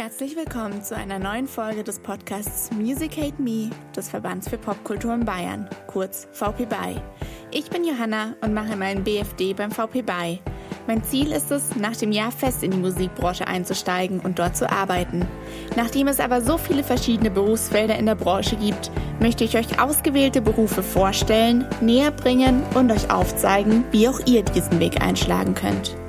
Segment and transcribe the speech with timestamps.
[0.00, 5.12] Herzlich willkommen zu einer neuen Folge des Podcasts Music Hate Me des Verbands für Popkultur
[5.12, 7.02] in Bayern, kurz VP BY.
[7.50, 10.40] Ich bin Johanna und mache meinen BFD beim VP BY.
[10.86, 14.72] Mein Ziel ist es, nach dem Jahr fest in die Musikbranche einzusteigen und dort zu
[14.72, 15.28] arbeiten.
[15.76, 18.90] Nachdem es aber so viele verschiedene Berufsfelder in der Branche gibt,
[19.20, 24.80] möchte ich euch ausgewählte Berufe vorstellen, näher bringen und euch aufzeigen, wie auch ihr diesen
[24.80, 25.99] Weg einschlagen könnt.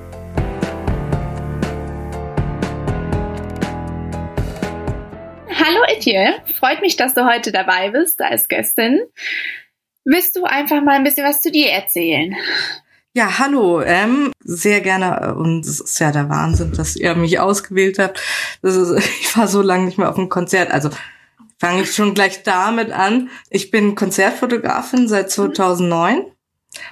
[6.02, 9.02] Etienne, freut mich, dass du heute dabei bist als Gästin.
[10.04, 12.36] Willst du einfach mal ein bisschen was zu dir erzählen?
[13.14, 15.36] Ja, hallo, ähm, sehr gerne.
[15.36, 18.20] Und es ist ja der Wahnsinn, dass ihr mich ausgewählt habt.
[18.64, 20.72] Das ist, ich war so lange nicht mehr auf einem Konzert.
[20.72, 20.90] Also
[21.60, 23.30] fange ich schon gleich damit an.
[23.52, 26.26] Ich bin Konzertfotografin seit 2009,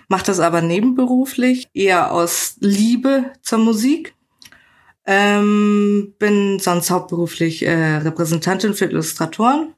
[0.07, 4.13] mache das aber nebenberuflich, eher aus Liebe zur Musik.
[5.11, 9.73] Ähm, bin sonst hauptberuflich äh, Repräsentantin für Illustratoren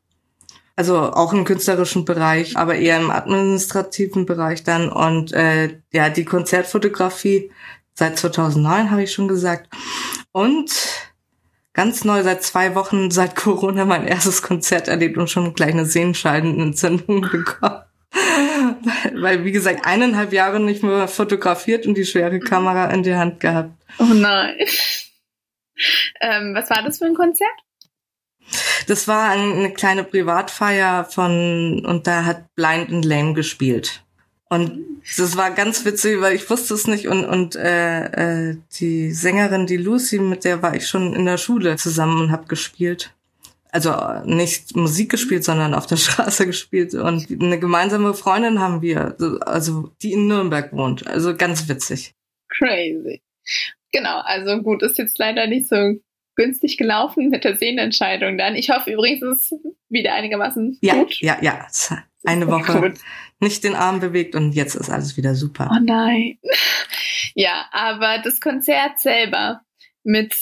[0.82, 4.90] also auch im künstlerischen Bereich, aber eher im administrativen Bereich dann.
[4.90, 7.52] Und äh, ja, die Konzertfotografie
[7.94, 9.70] seit 2009 habe ich schon gesagt.
[10.32, 10.72] Und
[11.74, 15.86] ganz neu seit zwei Wochen seit Corona mein erstes Konzert erlebt und schon gleich eine
[15.86, 17.84] Sehenscheidenentzündung bekommen.
[19.14, 23.40] Weil, wie gesagt, eineinhalb Jahre nicht mehr fotografiert und die schwere Kamera in die Hand
[23.40, 23.72] gehabt.
[24.00, 24.56] Oh nein.
[26.20, 27.50] Ähm, was war das für ein Konzert?
[28.88, 34.04] Das war eine kleine Privatfeier von, und da hat Blind and Lame gespielt.
[34.50, 39.14] Und das war ganz witzig, weil ich wusste es nicht und und äh, äh, die
[39.14, 43.14] Sängerin, die Lucy, mit der war ich schon in der Schule zusammen und habe gespielt.
[43.72, 46.94] Also nicht Musik gespielt, sondern auf der Straße gespielt.
[46.94, 49.16] Und eine gemeinsame Freundin haben wir,
[49.46, 51.08] also die in Nürnberg wohnt.
[51.08, 52.14] Also ganz witzig.
[52.50, 53.22] Crazy.
[53.92, 55.96] Genau, also gut, ist jetzt leider nicht so
[56.36, 58.56] günstig gelaufen mit der Sehnenentscheidung dann.
[58.56, 61.20] Ich hoffe übrigens, es ist wieder einigermaßen ja, gut.
[61.20, 61.68] Ja, ja,
[62.24, 63.00] eine Woche gut.
[63.40, 65.70] nicht den Arm bewegt und jetzt ist alles wieder super.
[65.72, 66.38] Oh nein.
[67.36, 69.62] Ja, aber das Konzert selber
[70.04, 70.36] mit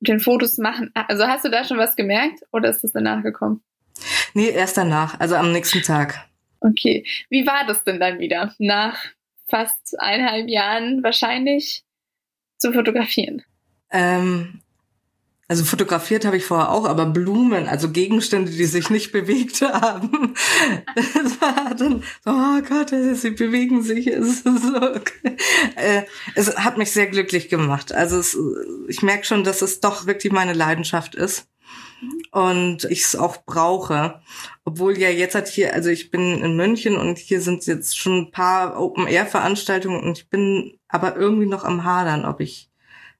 [0.00, 3.62] den Fotos machen, also hast du da schon was gemerkt oder ist das danach gekommen?
[4.34, 6.28] Nee, erst danach, also am nächsten Tag.
[6.60, 7.04] Okay.
[7.28, 8.54] Wie war das denn dann wieder?
[8.58, 8.98] Nach
[9.48, 11.84] fast eineinhalb Jahren wahrscheinlich
[12.62, 13.42] zu fotografieren?
[13.90, 14.60] Ähm,
[15.48, 20.34] also fotografiert habe ich vorher auch, aber Blumen, also Gegenstände, die sich nicht bewegt haben.
[20.94, 24.06] Das war dann, oh Gott, sie bewegen sich.
[24.06, 25.36] Es, so, okay.
[25.76, 27.92] Äh, es hat mich sehr glücklich gemacht.
[27.92, 28.38] Also es,
[28.88, 31.51] ich merke schon, dass es doch wirklich meine Leidenschaft ist
[32.30, 34.20] und ich es auch brauche.
[34.64, 38.18] Obwohl ja jetzt hat hier, also ich bin in München und hier sind jetzt schon
[38.18, 42.70] ein paar Open-Air-Veranstaltungen und ich bin aber irgendwie noch am Hadern, ob ich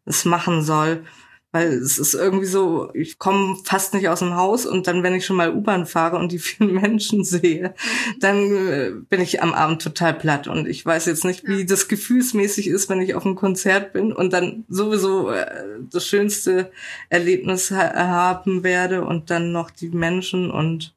[0.04, 1.04] es machen soll
[1.52, 5.14] weil es ist irgendwie so, ich komme fast nicht aus dem Haus und dann, wenn
[5.14, 7.74] ich schon mal U-Bahn fahre und die vielen Menschen sehe,
[8.20, 10.48] dann äh, bin ich am Abend total platt.
[10.48, 14.12] Und ich weiß jetzt nicht, wie das gefühlsmäßig ist, wenn ich auf einem Konzert bin
[14.12, 15.46] und dann sowieso äh,
[15.90, 16.72] das schönste
[17.10, 20.94] Erlebnis ha haben werde und dann noch die Menschen und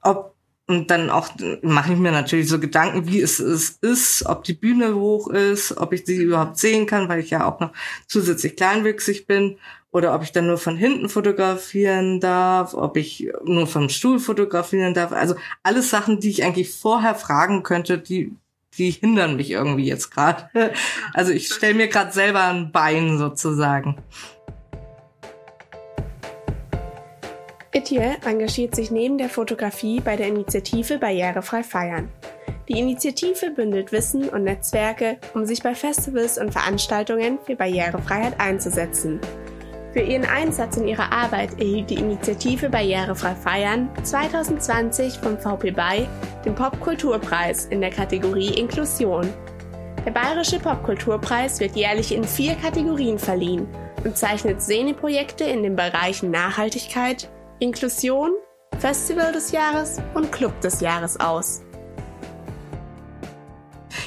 [0.00, 0.32] ob
[0.68, 1.28] und dann auch
[1.62, 5.76] mache ich mir natürlich so Gedanken, wie es, es ist, ob die Bühne hoch ist,
[5.76, 7.72] ob ich sie überhaupt sehen kann, weil ich ja auch noch
[8.06, 9.58] zusätzlich kleinwüchsig bin
[9.92, 14.94] oder ob ich dann nur von hinten fotografieren darf, ob ich nur vom Stuhl fotografieren
[14.94, 15.12] darf.
[15.12, 18.34] Also alles Sachen, die ich eigentlich vorher fragen könnte, die
[18.78, 20.48] die hindern mich irgendwie jetzt gerade.
[21.12, 23.98] Also ich stelle mir gerade selber ein Bein sozusagen.
[27.70, 32.10] Etienne engagiert sich neben der Fotografie bei der Initiative Barrierefrei Feiern.
[32.68, 39.20] Die Initiative bündelt Wissen und Netzwerke, um sich bei Festivals und Veranstaltungen für Barrierefreiheit einzusetzen.
[39.92, 46.08] Für ihren Einsatz in ihrer Arbeit erhielt die Initiative Barrierefrei Feiern 2020 vom VP BY
[46.46, 49.28] den Popkulturpreis in der Kategorie Inklusion.
[50.06, 53.68] Der Bayerische Popkulturpreis wird jährlich in vier Kategorien verliehen
[54.02, 58.30] und zeichnet Szeneprojekte in den Bereichen Nachhaltigkeit, Inklusion,
[58.78, 61.62] Festival des Jahres und Club des Jahres aus.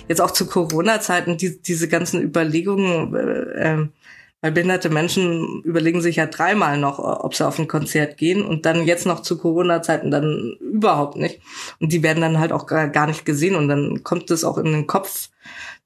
[0.08, 3.94] Jetzt auch zu Corona-Zeiten, die, diese ganzen Überlegungen, äh, ähm,
[4.46, 8.68] weil behinderte Menschen überlegen sich ja dreimal noch, ob sie auf ein Konzert gehen und
[8.68, 11.42] dann jetzt noch zu Corona-Zeiten dann überhaupt nicht.
[11.80, 14.66] Und die werden dann halt auch gar, nicht gesehen und dann kommt es auch in
[14.66, 15.30] den Kopf,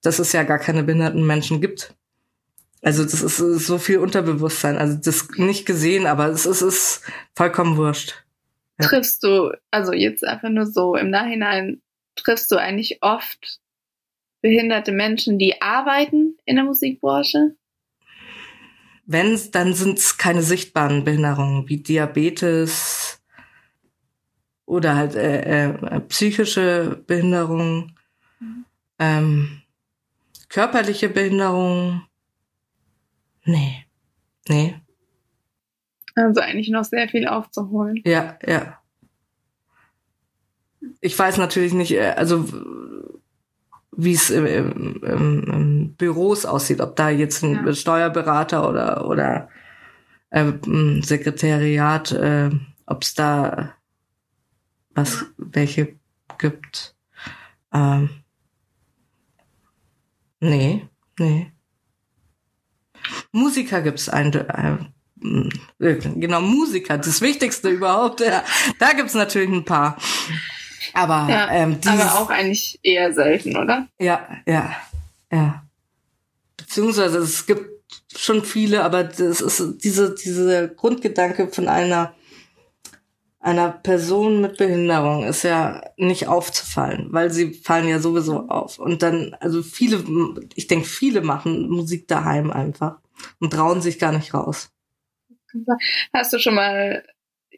[0.01, 1.95] dass es ja gar keine behinderten Menschen gibt.
[2.81, 4.77] Also das ist so viel Unterbewusstsein.
[4.77, 7.03] Also das nicht gesehen, aber es ist, ist
[7.37, 8.25] vollkommen wurscht.
[8.77, 8.87] Ja.
[8.87, 11.81] Triffst du, also jetzt einfach nur so im Nachhinein,
[12.17, 13.61] triffst du eigentlich oft
[14.41, 17.55] behinderte Menschen, die arbeiten in der Musikbranche?
[19.09, 23.19] Wenn, dann sind es keine sichtbaren Behinderungen wie Diabetes
[24.65, 27.97] oder halt äh, äh, psychische Behinderungen,
[28.39, 28.65] mhm.
[28.99, 29.61] ähm,
[30.47, 32.03] körperliche Behinderungen.
[33.45, 33.83] Nee,
[34.47, 34.75] nee.
[36.13, 38.03] Also eigentlich noch sehr viel aufzuholen.
[38.05, 38.79] Ja, ja.
[41.01, 42.45] Ich weiß natürlich nicht, äh, also
[43.95, 47.73] wie es im, im, im, Büros aussieht, ob da jetzt ein ja.
[47.73, 49.49] Steuerberater oder oder
[50.29, 52.49] äh, ein Sekretariat, äh,
[52.85, 53.73] ob es da
[54.93, 55.95] was welche
[56.37, 56.95] gibt.
[57.73, 58.09] Ähm,
[60.39, 60.87] nee,
[61.17, 61.51] nee.
[63.31, 64.77] Musiker gibt's ein, äh,
[65.79, 68.21] genau Musiker, das Wichtigste überhaupt.
[68.21, 68.43] Ja.
[68.79, 69.97] Da gibt's natürlich ein paar.
[70.93, 73.87] Aber, ja, ähm, dieses, aber auch eigentlich eher selten, oder?
[73.99, 74.75] Ja, ja,
[75.31, 75.63] ja.
[76.57, 77.69] Beziehungsweise es gibt
[78.15, 82.13] schon viele, aber das ist diese, diese Grundgedanke von einer,
[83.39, 88.79] einer Person mit Behinderung ist ja nicht aufzufallen, weil sie fallen ja sowieso auf.
[88.79, 90.03] Und dann, also viele,
[90.55, 92.97] ich denke, viele machen Musik daheim einfach
[93.39, 94.71] und trauen sich gar nicht raus.
[96.13, 97.03] Hast du schon mal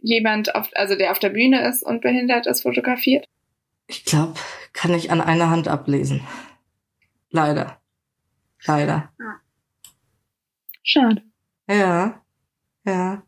[0.02, 3.26] jemand, auf, also der auf der Bühne ist und behindert ist, fotografiert?
[3.88, 4.36] Ich glaube,
[4.74, 6.22] kann ich an einer Hand ablesen.
[7.30, 7.80] Leider.
[8.66, 9.12] Leider.
[10.84, 11.24] Schade.
[11.68, 12.22] Ja.
[12.84, 13.24] Ja.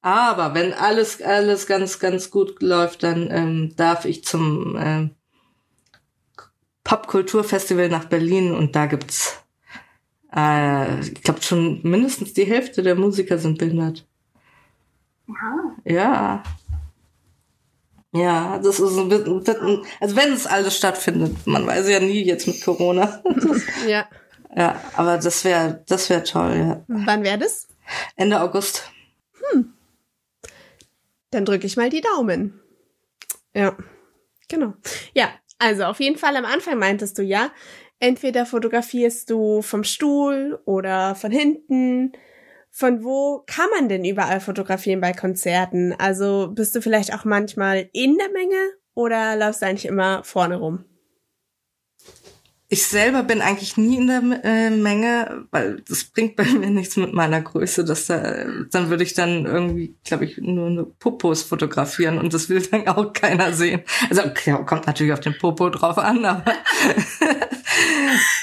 [0.00, 5.10] Aber wenn alles, alles ganz, ganz gut läuft, dann ähm, darf ich zum ähm,
[6.84, 9.42] Popkulturfestival nach Berlin und da gibt's,
[10.34, 14.06] äh, ich glaube schon mindestens die Hälfte der Musiker sind behindert.
[15.28, 15.76] Aha.
[15.84, 16.42] Ja.
[18.12, 22.46] Ja, das ist ein bisschen, also wenn es alles stattfindet, man weiß ja nie jetzt
[22.46, 23.22] mit Corona.
[23.88, 24.06] ja.
[24.56, 26.84] Ja, aber das wäre, das wäre toll, ja.
[26.86, 27.66] Wann wäre das?
[28.14, 28.88] Ende August.
[29.50, 29.72] Hm.
[31.32, 32.60] Dann drücke ich mal die Daumen.
[33.52, 33.76] Ja,
[34.48, 34.74] genau.
[35.12, 37.50] Ja, also auf jeden Fall am Anfang meintest du ja,
[37.98, 42.12] entweder fotografierst du vom Stuhl oder von hinten
[42.76, 45.94] von wo kann man denn überall fotografieren bei Konzerten?
[45.96, 48.56] Also bist du vielleicht auch manchmal in der Menge
[48.94, 50.84] oder läufst du eigentlich immer vorne rum?
[52.68, 56.96] Ich selber bin eigentlich nie in der äh, Menge, weil das bringt bei mir nichts
[56.96, 57.84] mit meiner Größe.
[57.84, 62.48] Dass da, dann würde ich dann irgendwie, glaube ich, nur eine Popos fotografieren und das
[62.48, 63.82] will dann auch keiner sehen.
[64.10, 66.44] Also okay, kommt natürlich auf den Popo drauf an, aber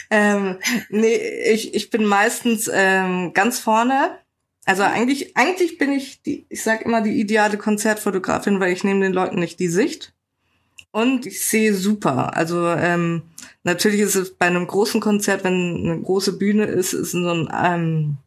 [0.10, 0.58] ähm,
[0.88, 1.18] nee,
[1.52, 4.21] ich, ich bin meistens ähm, ganz vorne
[4.66, 9.02] also eigentlich, eigentlich bin ich die, ich sag immer die ideale Konzertfotografin, weil ich nehme
[9.02, 10.14] den Leuten nicht die Sicht.
[10.92, 12.36] Und ich sehe super.
[12.36, 13.24] Also ähm,
[13.64, 17.50] natürlich ist es bei einem großen Konzert, wenn eine große Bühne ist, ist so ein
[17.54, 18.18] ähm,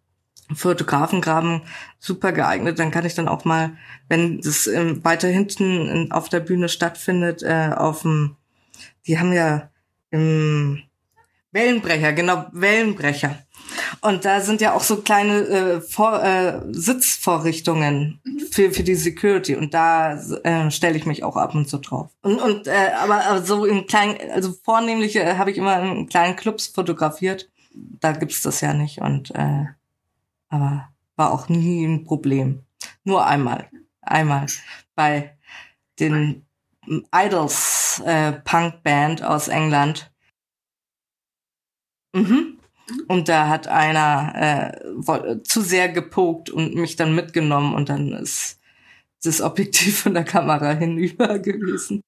[0.54, 1.62] Fotografengraben
[1.98, 2.78] super geeignet.
[2.78, 3.76] Dann kann ich dann auch mal,
[4.08, 8.36] wenn das ähm, weiter hinten in, auf der Bühne stattfindet, äh, auf dem,
[9.06, 9.70] die haben ja
[10.10, 10.82] im
[11.52, 13.38] Wellenbrecher, genau, Wellenbrecher.
[14.00, 19.56] Und da sind ja auch so kleine äh, Vor äh, Sitzvorrichtungen für, für die Security.
[19.56, 22.10] Und da äh, stelle ich mich auch ab und zu drauf.
[22.22, 26.08] Und, und äh, aber, aber so in kleinen, also vornehmlich äh, habe ich immer in
[26.08, 27.50] kleinen Clubs fotografiert.
[27.74, 29.00] Da gibt's das ja nicht.
[29.00, 29.66] Und äh,
[30.48, 32.64] aber war auch nie ein Problem.
[33.04, 33.68] Nur einmal.
[34.02, 34.46] Einmal
[34.94, 35.36] bei
[35.98, 36.44] den
[37.14, 40.10] Idols äh, Punk Band aus England.
[42.12, 42.53] Mhm.
[43.08, 48.60] Und da hat einer äh, zu sehr gepokt und mich dann mitgenommen und dann ist
[49.22, 52.02] das Objektiv von der Kamera hinüber gewesen.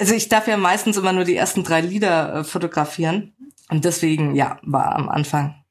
[0.00, 3.34] Also ich darf ja meistens immer nur die ersten drei Lieder äh, fotografieren
[3.68, 5.62] und deswegen, ja, war am Anfang.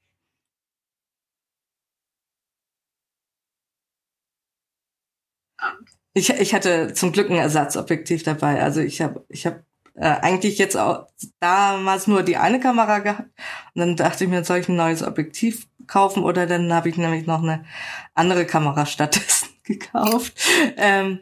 [6.14, 8.62] Ich, ich hatte zum Glück ein Ersatzobjektiv dabei.
[8.62, 9.64] Also ich habe ich hab
[10.00, 11.08] äh, eigentlich jetzt auch
[11.40, 13.30] damals nur die eine Kamera gehabt.
[13.74, 16.98] Und dann dachte ich mir, soll ich ein neues Objektiv kaufen oder dann habe ich
[16.98, 17.66] nämlich noch eine
[18.14, 20.34] andere Kamera stattdessen gekauft.
[20.78, 21.20] Ähm,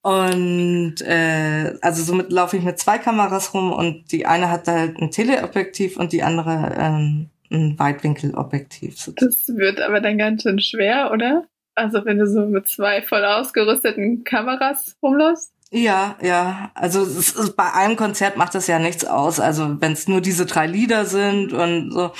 [0.00, 4.98] und äh, also somit laufe ich mit zwei Kameras rum und die eine hat halt
[4.98, 9.10] ein Teleobjektiv und die andere ähm, ein Weitwinkelobjektiv.
[9.16, 11.44] Das wird aber dann ganz schön schwer, oder?
[11.74, 15.52] Also wenn du so mit zwei voll ausgerüsteten Kameras rumläufst?
[15.76, 16.70] Ja, ja.
[16.74, 19.38] Also ist, bei einem Konzert macht das ja nichts aus.
[19.38, 22.12] Also wenn es nur diese drei Lieder sind und so.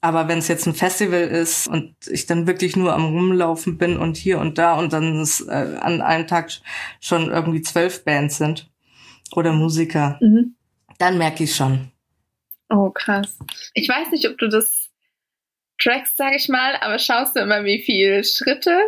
[0.00, 3.96] Aber wenn es jetzt ein Festival ist und ich dann wirklich nur am Rumlaufen bin
[3.96, 6.50] und hier und da und dann es äh, an einem Tag
[7.00, 8.70] schon irgendwie zwölf Bands sind
[9.34, 10.54] oder Musiker, mhm.
[10.98, 11.90] dann merke ich schon.
[12.68, 13.38] Oh, krass.
[13.72, 14.90] Ich weiß nicht, ob du das
[15.80, 18.78] trackst, sag ich mal, aber schaust du immer, wie viele Schritte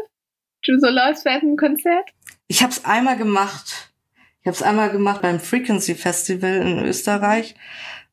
[0.65, 2.11] du so läufst während einem Konzert?
[2.47, 3.91] Ich habe es einmal gemacht.
[4.47, 7.57] Ich habe es einmal gemacht beim Frequency Festival in Österreich.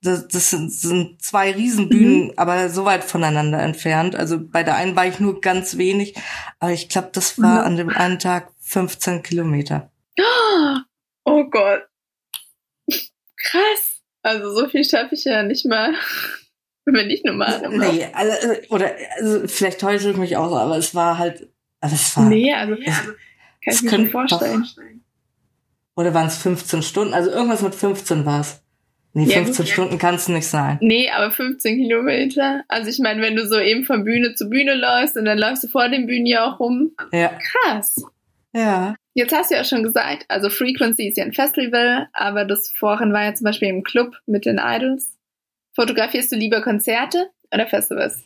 [0.01, 2.33] Das, das sind, sind zwei Riesenbühnen, mhm.
[2.37, 4.15] aber so weit voneinander entfernt.
[4.15, 6.15] Also bei der einen war ich nur ganz wenig,
[6.59, 7.65] aber ich glaube, das war mhm.
[7.67, 9.91] an dem einen Tag 15 Kilometer.
[11.23, 11.83] Oh Gott.
[13.37, 14.01] Krass.
[14.23, 15.93] Also so viel schaffe ich ja nicht mal,
[16.85, 17.77] wenn ich normal bin.
[17.77, 18.35] Nee, also,
[18.69, 21.47] oder also, vielleicht täusche ich mich auch, aber es war halt.
[21.79, 23.11] Also es war, nee, also, es, also
[23.61, 24.63] kann ich mir schon vorstellen.
[24.63, 24.83] Doch,
[25.95, 27.13] oder waren es 15 Stunden?
[27.13, 28.61] Also irgendwas mit 15 war es.
[29.15, 30.79] Nee, ja, 15 gut, Stunden kann es nicht sein.
[30.81, 32.63] Nee, aber 15 Kilometer.
[32.67, 35.63] Also ich meine, wenn du so eben von Bühne zu Bühne läufst und dann läufst
[35.63, 36.95] du vor den Bühnen ja auch rum.
[37.11, 37.37] Ja.
[37.37, 38.03] Krass.
[38.53, 38.95] Ja.
[39.13, 43.13] Jetzt hast du ja schon gesagt, also Frequency ist ja ein Festival, aber das vorhin
[43.13, 45.15] war ja zum Beispiel im Club mit den Idols.
[45.75, 48.23] Fotografierst du lieber Konzerte oder Festivals?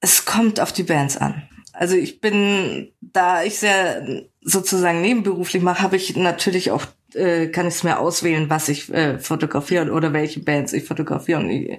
[0.00, 1.48] Es kommt auf die Bands an.
[1.72, 7.68] Also ich bin, da ich sehr sozusagen nebenberuflich mache, habe ich natürlich auch, äh, kann
[7.68, 11.40] ich es mir auswählen, was ich äh, fotografiere oder welche Bands ich fotografiere.
[11.40, 11.78] Und ich,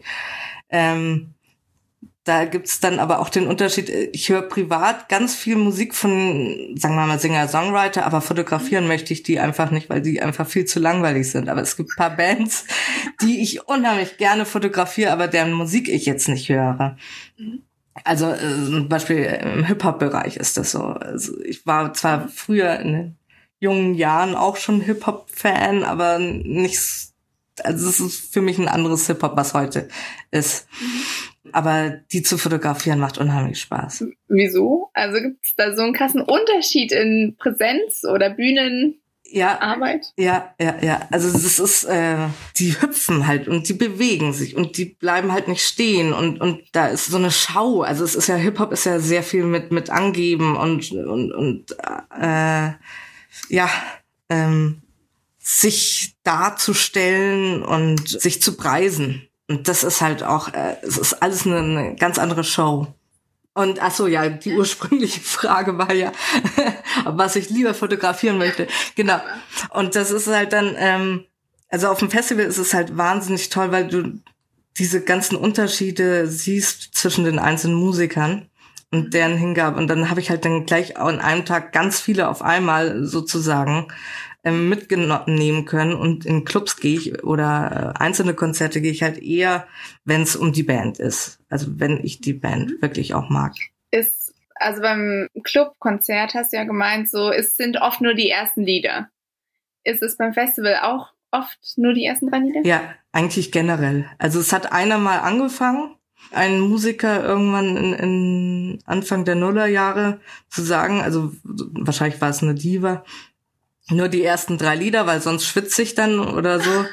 [0.69, 1.33] ähm,
[2.23, 6.95] da gibt's dann aber auch den Unterschied, ich höre privat ganz viel Musik von, sagen
[6.95, 10.79] wir mal, Singer-Songwriter, aber fotografieren möchte ich die einfach nicht, weil die einfach viel zu
[10.79, 11.49] langweilig sind.
[11.49, 12.65] Aber es gibt paar Bands,
[13.21, 16.95] die ich unheimlich gerne fotografiere, aber deren Musik ich jetzt nicht höre.
[18.03, 20.81] Also äh, zum Beispiel im Hip-Hop-Bereich ist das so.
[20.83, 23.17] Also ich war zwar früher in den
[23.59, 26.79] jungen Jahren auch schon Hip-Hop-Fan, aber nicht,
[27.63, 29.87] also es ist für mich ein anderes Hip-Hop, was heute
[30.31, 30.67] ist.
[31.51, 34.05] Aber die zu fotografieren macht unheimlich Spaß.
[34.27, 34.89] Wieso?
[34.93, 38.99] Also gibt es da so einen krassen Unterschied in Präsenz oder Bühnen?
[39.33, 40.13] Ja, Arbeit?
[40.17, 41.07] Ja, ja, ja.
[41.11, 45.47] Also es ist, äh, die hüpfen halt und die bewegen sich und die bleiben halt
[45.47, 47.81] nicht stehen und und da ist so eine Schau.
[47.81, 51.31] Also es ist ja Hip Hop ist ja sehr viel mit mit angeben und und
[51.31, 51.71] und
[52.19, 52.71] äh,
[53.49, 53.69] ja
[54.29, 54.81] ähm,
[55.39, 59.27] sich darzustellen und sich zu preisen.
[59.49, 62.87] Und das ist halt auch, äh, es ist alles eine, eine ganz andere Show.
[63.53, 66.11] Und ach so, ja, die ursprüngliche Frage war ja,
[67.05, 68.67] was ich lieber fotografieren möchte.
[68.95, 69.19] Genau.
[69.69, 71.25] Und das ist halt dann, ähm,
[71.69, 74.19] also auf dem Festival ist es halt wahnsinnig toll, weil du
[74.77, 78.49] diese ganzen Unterschiede siehst zwischen den einzelnen Musikern
[78.91, 79.77] und deren Hingabe.
[79.77, 83.87] Und dann habe ich halt dann gleich an einem Tag ganz viele auf einmal sozusagen
[84.51, 85.93] mitnehmen können.
[85.93, 89.67] Und in Clubs gehe ich oder äh, einzelne Konzerte gehe ich halt eher,
[90.03, 91.39] wenn es um die Band ist.
[91.49, 92.81] Also wenn ich die Band mhm.
[92.81, 93.53] wirklich auch mag.
[93.91, 98.63] Ist, also beim Clubkonzert hast du ja gemeint, so, es sind oft nur die ersten
[98.63, 99.09] Lieder.
[99.83, 102.61] Ist es beim Festival auch oft nur die ersten drei Lieder?
[102.65, 104.09] Ja, eigentlich generell.
[104.17, 105.95] Also es hat einer mal angefangen,
[106.31, 110.19] ein Musiker irgendwann in, in Anfang der Nullerjahre
[110.49, 113.03] zu sagen, also wahrscheinlich war es eine Diva,
[113.89, 116.85] nur die ersten drei Lieder, weil sonst schwitze ich dann oder so.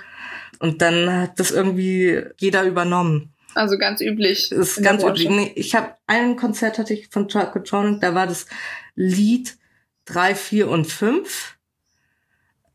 [0.58, 3.32] Und dann hat das irgendwie jeder übernommen.
[3.54, 4.50] Also ganz üblich.
[4.50, 5.28] Das ist ganz üblich.
[5.28, 8.46] Nee, ich habe ein Konzert hatte ich von Chacotronic, da war das
[8.94, 9.56] Lied
[10.04, 11.56] drei, vier und fünf.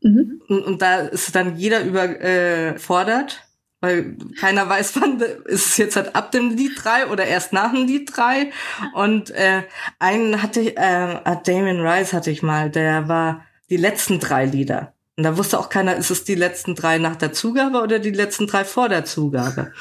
[0.02, 0.42] Mhm.
[0.48, 3.46] Und, und, da ist dann jeder überfordert, äh,
[3.80, 7.72] weil keiner weiß, wann ist es jetzt halt ab dem Lied drei oder erst nach
[7.72, 8.52] dem Lied drei.
[8.94, 9.62] Und äh,
[9.98, 14.94] einen hatte ich, äh, Damien Rice hatte ich mal, der war die letzten drei Lieder.
[15.16, 18.10] Und da wusste auch keiner, ist es die letzten drei nach der Zugabe oder die
[18.10, 19.72] letzten drei vor der Zugabe.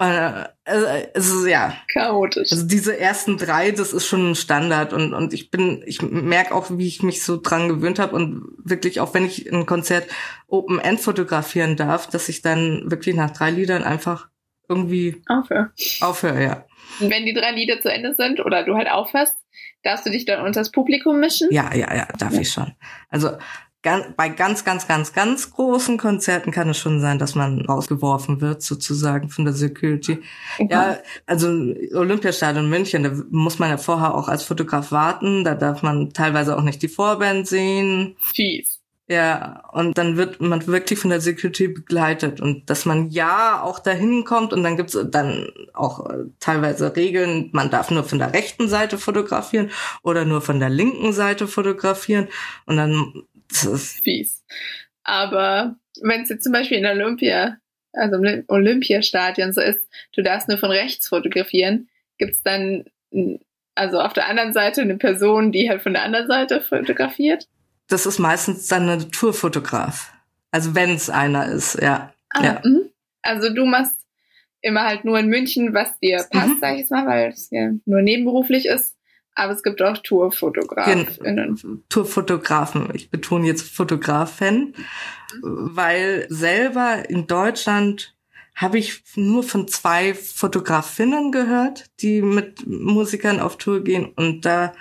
[0.00, 1.74] Äh, also, also, ja.
[1.92, 2.52] Chaotisch.
[2.52, 6.54] Also diese ersten drei, das ist schon ein Standard und, und ich bin, ich merke
[6.54, 10.08] auch, wie ich mich so dran gewöhnt habe und wirklich auch wenn ich ein Konzert
[10.46, 14.28] Open End fotografieren darf, dass ich dann wirklich nach drei Liedern einfach
[14.68, 15.72] irgendwie aufhöre.
[16.00, 16.64] Aufhöre, ja.
[17.00, 19.36] Und wenn die drei Lieder zu Ende sind oder du halt aufhörst,
[19.82, 21.48] darfst du dich dann unter das Publikum mischen?
[21.50, 22.40] Ja, ja, ja, darf ja.
[22.40, 22.72] ich schon.
[23.08, 23.30] Also
[24.16, 28.62] bei ganz, ganz, ganz, ganz großen Konzerten kann es schon sein, dass man rausgeworfen wird,
[28.62, 30.18] sozusagen von der Security.
[30.58, 30.68] Okay.
[30.70, 31.48] Ja, also
[31.94, 36.58] Olympiastadion München, da muss man ja vorher auch als Fotograf warten, da darf man teilweise
[36.58, 38.16] auch nicht die Vorband sehen.
[38.34, 38.79] Fies.
[39.10, 43.80] Ja, und dann wird man wirklich von der Security begleitet und dass man ja auch
[43.80, 48.32] dahin kommt und dann gibt's dann auch äh, teilweise Regeln, man darf nur von der
[48.32, 49.72] rechten Seite fotografieren
[50.04, 52.28] oder nur von der linken Seite fotografieren
[52.66, 54.44] und dann das ist fies.
[55.02, 57.56] Aber wenn es jetzt zum Beispiel in Olympia,
[57.92, 62.84] also im Olympiastadion so ist, du darfst nur von rechts fotografieren, gibt's dann
[63.74, 67.48] also auf der anderen Seite eine Person, die halt von der anderen Seite fotografiert?
[67.90, 70.12] Das ist meistens dann ein Naturfotograf.
[70.50, 72.12] Also wenn es einer ist, ja.
[72.30, 72.60] Ah, ja.
[72.64, 72.80] Mh.
[73.22, 73.96] Also du machst
[74.62, 76.58] immer halt nur in München, was dir passt, mhm.
[76.60, 78.96] sag ich jetzt mal, weil es ja nur nebenberuflich ist.
[79.34, 81.06] Aber es gibt auch Tourfotografen.
[81.88, 82.88] Tourfotografen.
[82.94, 84.74] Ich betone jetzt Fotografen,
[85.42, 88.14] weil selber in Deutschland
[88.54, 94.12] habe ich nur von zwei Fotografinnen gehört, die mit Musikern auf Tour gehen.
[94.16, 94.74] Und da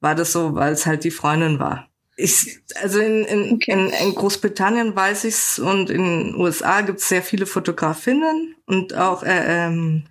[0.00, 1.88] war das so, weil es halt die Freundin war.
[2.16, 3.72] Ich, also in, in, okay.
[3.72, 9.22] in, in Großbritannien weiß ich's und in den USA gibt's sehr viele Fotografinnen und auch
[9.22, 10.04] äh, ähm,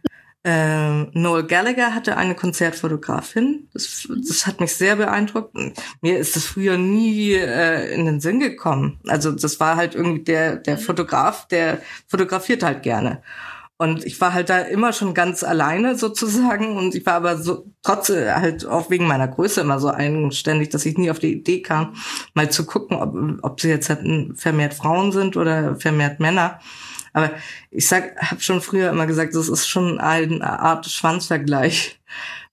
[0.45, 3.67] äh, Noel Gallagher hatte eine Konzertfotografin.
[3.73, 5.55] Das, das hat mich sehr beeindruckt.
[6.01, 8.99] Mir ist das früher nie äh, in den Sinn gekommen.
[9.07, 13.23] Also das war halt irgendwie der, der Fotograf, der fotografiert halt gerne.
[13.77, 17.65] Und ich war halt da immer schon ganz alleine sozusagen und ich war aber so
[17.83, 21.61] trotz halt auch wegen meiner Größe immer so eigenständig, dass ich nie auf die Idee
[21.61, 21.93] kam,
[22.33, 24.05] mal zu gucken, ob, ob sie jetzt halt
[24.37, 26.59] vermehrt Frauen sind oder vermehrt Männer.
[27.11, 27.31] Aber
[27.69, 31.99] ich sag, habe schon früher immer gesagt, das ist schon eine Art Schwanzvergleich.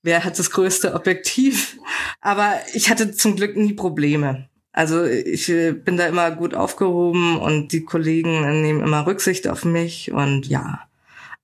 [0.03, 1.79] Wer hat das größte Objektiv?
[2.21, 4.49] Aber ich hatte zum Glück nie Probleme.
[4.73, 9.65] Also ich äh, bin da immer gut aufgehoben und die Kollegen nehmen immer Rücksicht auf
[9.65, 10.89] mich und ja,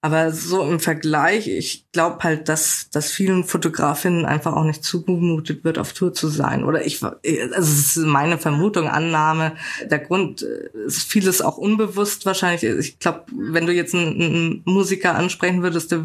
[0.01, 5.65] aber so im Vergleich, ich glaube halt, dass, dass vielen Fotografinnen einfach auch nicht zugemutet
[5.65, 6.63] wird, auf Tour zu sein.
[6.63, 7.19] Oder ich, also
[7.59, 9.57] es ist meine Vermutung, Annahme.
[9.91, 12.63] Der Grund äh, ist vieles auch unbewusst wahrscheinlich.
[12.63, 16.05] Ich glaube, wenn du jetzt einen, einen, Musiker ansprechen würdest, der,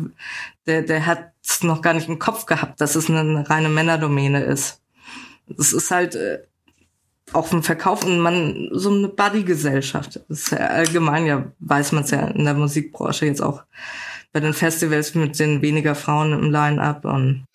[0.65, 4.43] der, der hat es noch gar nicht im Kopf gehabt, dass es eine reine Männerdomäne
[4.43, 4.81] ist.
[5.47, 6.39] Das ist halt äh,
[7.31, 10.17] auch vom Verkauf und man so eine Buddy-Gesellschaft.
[10.29, 13.63] Ist ja allgemein ja, weiß man es ja in der Musikbranche jetzt auch
[14.33, 17.45] bei den Festivals mit den weniger Frauen im Line-Up und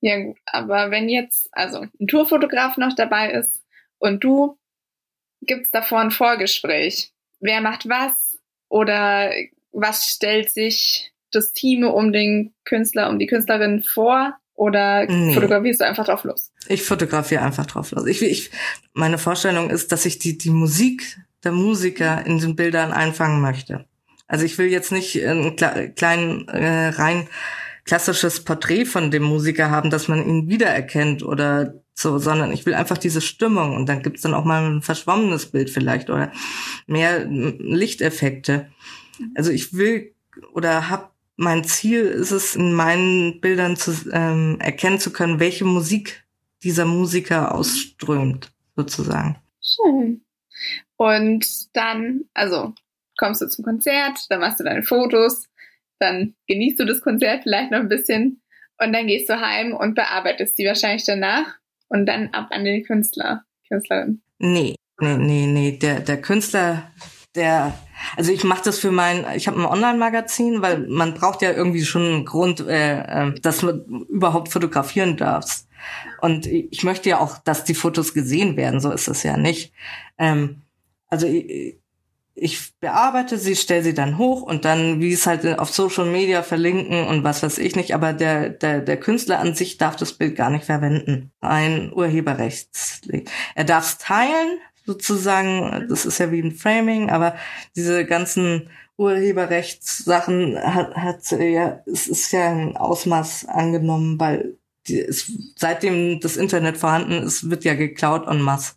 [0.00, 3.64] ja gut, aber wenn jetzt also ein Tourfotograf noch dabei ist
[3.98, 4.58] und du
[5.42, 7.12] gibt's davor ein Vorgespräch.
[7.40, 9.30] Wer macht was oder
[9.72, 14.36] was stellt sich das Team um den Künstler, um die Künstlerin vor?
[14.54, 15.34] Oder nee.
[15.34, 16.50] fotografierst du einfach drauf los?
[16.68, 18.06] Ich fotografiere einfach drauf los.
[18.06, 18.50] Ich, ich,
[18.94, 23.86] meine Vorstellung ist, dass ich die, die Musik der Musiker in den Bildern einfangen möchte.
[24.26, 25.56] Also ich will jetzt nicht ein
[25.94, 27.28] klein, äh, rein
[27.84, 32.74] klassisches Porträt von dem Musiker haben, dass man ihn wiedererkennt oder so, sondern ich will
[32.74, 36.32] einfach diese Stimmung und dann gibt's dann auch mal ein verschwommenes Bild vielleicht oder
[36.86, 38.66] mehr Lichteffekte.
[39.34, 40.14] Also ich will
[40.52, 45.64] oder habe mein Ziel ist es, in meinen Bildern zu ähm, erkennen zu können, welche
[45.64, 46.25] Musik
[46.66, 49.36] dieser Musiker ausströmt, sozusagen.
[49.62, 50.24] Schön.
[50.96, 52.74] Und dann, also
[53.16, 55.46] kommst du zum Konzert, dann machst du deine Fotos,
[56.00, 58.42] dann genießt du das Konzert vielleicht noch ein bisschen
[58.78, 61.54] und dann gehst du heim und bearbeitest die wahrscheinlich danach
[61.88, 64.20] und dann ab an den Künstler, Künstlerin.
[64.38, 65.78] Nee, nee, nee, nee.
[65.78, 66.90] Der, der Künstler
[67.36, 67.78] der,
[68.16, 71.84] also ich mache das für mein, ich habe ein Online-Magazin, weil man braucht ja irgendwie
[71.84, 75.65] schon einen Grund, äh, äh, dass man überhaupt fotografieren darf.
[76.26, 79.72] Und ich möchte ja auch, dass die Fotos gesehen werden, so ist es ja nicht.
[80.18, 80.62] Ähm,
[81.06, 81.78] also ich,
[82.34, 86.42] ich bearbeite sie, stelle sie dann hoch und dann, wie es halt auf Social Media
[86.42, 90.14] verlinken und was weiß ich nicht, aber der, der, der Künstler an sich darf das
[90.14, 91.30] Bild gar nicht verwenden.
[91.40, 93.02] Ein Urheberrechts.
[93.54, 97.36] Er darf es teilen, sozusagen, das ist ja wie ein Framing, aber
[97.76, 104.58] diese ganzen Urheberrechtssachen hat, hat ja, es ist ja ein Ausmaß angenommen, weil
[104.88, 108.74] die, es, seitdem das Internet vorhanden ist, wird ja geklaut en masse.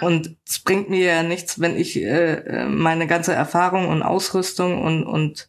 [0.00, 0.06] Ja.
[0.06, 5.04] Und es bringt mir ja nichts, wenn ich äh, meine ganze Erfahrung und Ausrüstung und,
[5.04, 5.48] und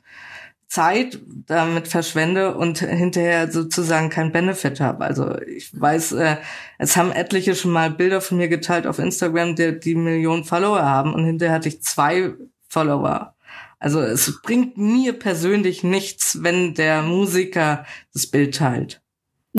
[0.73, 5.05] Zeit damit verschwende und hinterher sozusagen kein Benefit habe.
[5.05, 6.37] Also ich weiß, äh,
[6.79, 10.81] es haben etliche schon mal Bilder von mir geteilt auf Instagram, die, die Millionen Follower
[10.81, 12.33] haben und hinterher hatte ich zwei
[12.67, 13.35] Follower.
[13.77, 19.02] Also es bringt mir persönlich nichts, wenn der Musiker das Bild teilt.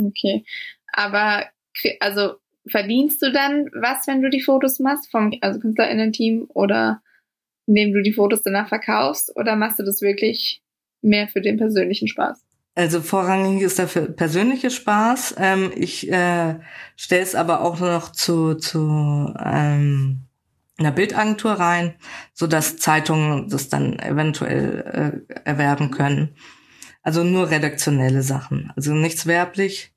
[0.01, 0.45] Okay,
[0.91, 1.45] aber
[1.99, 2.35] also
[2.67, 7.01] verdienst du dann was, wenn du die Fotos machst vom also Künstlerinnen-Team oder
[7.67, 10.61] indem du die Fotos danach verkaufst oder machst du das wirklich
[11.01, 12.43] mehr für den persönlichen Spaß?
[12.75, 15.35] Also vorrangig ist dafür persönliche Spaß.
[15.37, 16.59] Ähm, ich äh,
[16.97, 20.25] stelle es aber auch noch zu, zu ähm,
[20.77, 21.95] einer Bildagentur rein,
[22.33, 26.35] so dass Zeitungen das dann eventuell äh, erwerben können.
[27.05, 29.93] Also nur redaktionelle Sachen, also nichts werblich.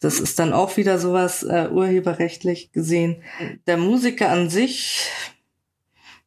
[0.00, 3.22] Das ist dann auch wieder sowas äh, urheberrechtlich gesehen.
[3.66, 5.08] Der Musiker an sich,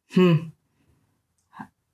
[0.08, 0.50] hm,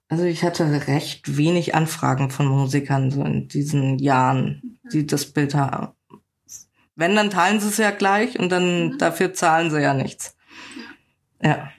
[0.09, 5.55] also ich hatte recht wenig Anfragen von Musikern so in diesen Jahren, die das Bild
[5.55, 5.93] haben.
[6.95, 8.99] Wenn, dann teilen sie es ja gleich und dann mhm.
[8.99, 10.39] dafür zahlen sie ja nichts.
[11.43, 11.71] Ja.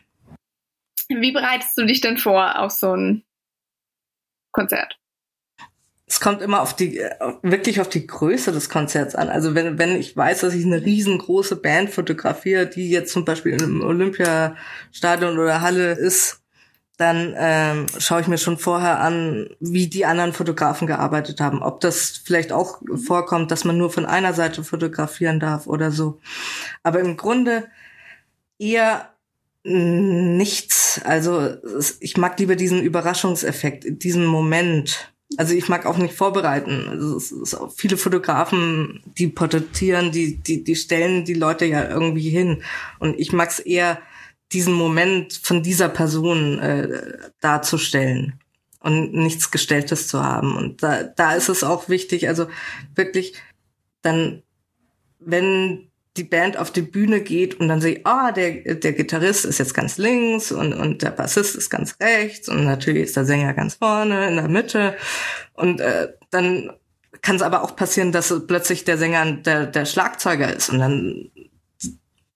[1.09, 3.23] Wie bereitest du dich denn vor auf so ein
[4.51, 4.99] Konzert?
[6.05, 7.01] Es kommt immer auf die,
[7.41, 9.29] wirklich auf die Größe des Konzerts an.
[9.29, 13.53] Also wenn, wenn ich weiß, dass ich eine riesengroße Band fotografiere, die jetzt zum Beispiel
[13.61, 16.43] im Olympiastadion oder Halle ist,
[16.97, 21.63] dann ähm, schaue ich mir schon vorher an, wie die anderen Fotografen gearbeitet haben.
[21.63, 26.19] Ob das vielleicht auch vorkommt, dass man nur von einer Seite fotografieren darf oder so.
[26.83, 27.65] Aber im Grunde
[28.59, 29.09] eher
[29.63, 31.01] nichts.
[31.03, 31.55] Also
[31.99, 35.12] ich mag lieber diesen Überraschungseffekt, diesen Moment.
[35.37, 36.87] Also ich mag auch nicht vorbereiten.
[36.89, 41.87] Also es ist auch viele Fotografen, die porträtieren, die, die, die stellen die Leute ja
[41.89, 42.63] irgendwie hin.
[42.99, 43.99] Und ich mag es eher
[44.51, 48.39] diesen Moment von dieser Person äh, darzustellen
[48.79, 50.55] und nichts Gestelltes zu haben.
[50.55, 52.47] Und da, da ist es auch wichtig, also
[52.95, 53.33] wirklich
[54.01, 54.43] dann,
[55.19, 59.45] wenn die Band auf die Bühne geht und dann sehe ich, ah, der, der Gitarrist
[59.45, 63.25] ist jetzt ganz links und, und der Bassist ist ganz rechts und natürlich ist der
[63.25, 64.95] Sänger ganz vorne in der Mitte.
[65.53, 66.71] Und äh, dann
[67.21, 71.31] kann es aber auch passieren, dass plötzlich der Sänger der, der Schlagzeuger ist und dann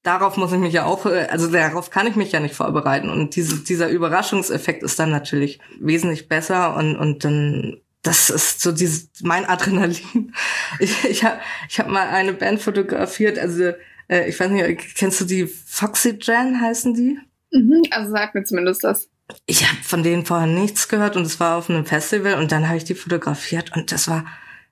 [0.07, 3.09] darauf muss ich mich ja auch, äh, also darauf kann ich mich ja nicht vorbereiten.
[3.09, 8.71] Und diese, dieser Überraschungseffekt ist dann natürlich wesentlich besser und, und dann das ist so
[8.71, 10.33] dieses mein Adrenalin.
[10.79, 13.73] Ich, ich habe ich hab mal eine Band fotografiert, also
[14.09, 17.19] äh, ich weiß nicht, kennst du die Foxy Jan heißen die?
[17.51, 19.09] Mhm, also sag mir zumindest das.
[19.45, 22.67] Ich habe von denen vorher nichts gehört und es war auf einem Festival und dann
[22.67, 24.25] habe ich die fotografiert und das war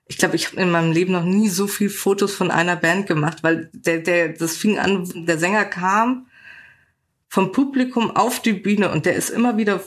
[0.08, 3.06] ich glaube, ich habe in meinem Leben noch nie so viel Fotos von einer Band
[3.06, 6.28] gemacht, weil der, der, das fing an, der Sänger kam
[7.28, 9.82] vom Publikum auf die Bühne und der ist immer wieder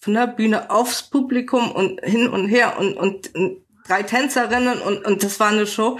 [0.00, 3.30] von der Bühne aufs Publikum und hin und her und, und,
[3.86, 5.98] drei Tänzerinnen und, und das war eine Show.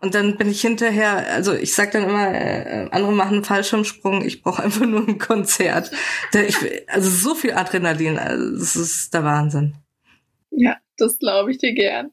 [0.00, 4.24] Und dann bin ich hinterher, also ich sag dann immer, äh, andere machen einen Fallschirmsprung,
[4.24, 5.90] ich brauche einfach nur ein Konzert.
[6.34, 6.56] Ich,
[6.88, 9.76] also so viel Adrenalin, also das ist der Wahnsinn.
[10.50, 12.12] Ja, das glaube ich dir gern.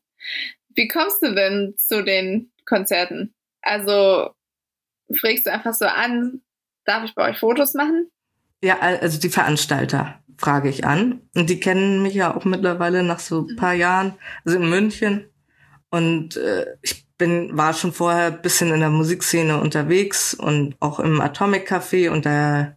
[0.75, 3.33] Wie kommst du denn zu den Konzerten?
[3.61, 4.29] Also
[5.13, 6.41] fragst du einfach so an,
[6.85, 8.09] darf ich bei euch Fotos machen?
[8.61, 11.21] Ja, also die Veranstalter frage ich an.
[11.35, 14.13] Und die kennen mich ja auch mittlerweile nach so ein paar Jahren,
[14.45, 15.25] also in München.
[15.89, 20.99] Und äh, ich bin, war schon vorher ein bisschen in der Musikszene unterwegs und auch
[20.99, 22.75] im Atomic Café und da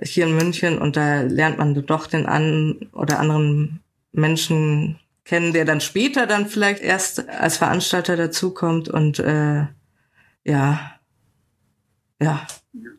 [0.00, 3.80] hier in München und da lernt man doch den an oder anderen
[4.12, 9.66] Menschen kennen, der dann später dann vielleicht erst als Veranstalter dazukommt und äh,
[10.44, 10.97] ja,
[12.20, 12.46] ja,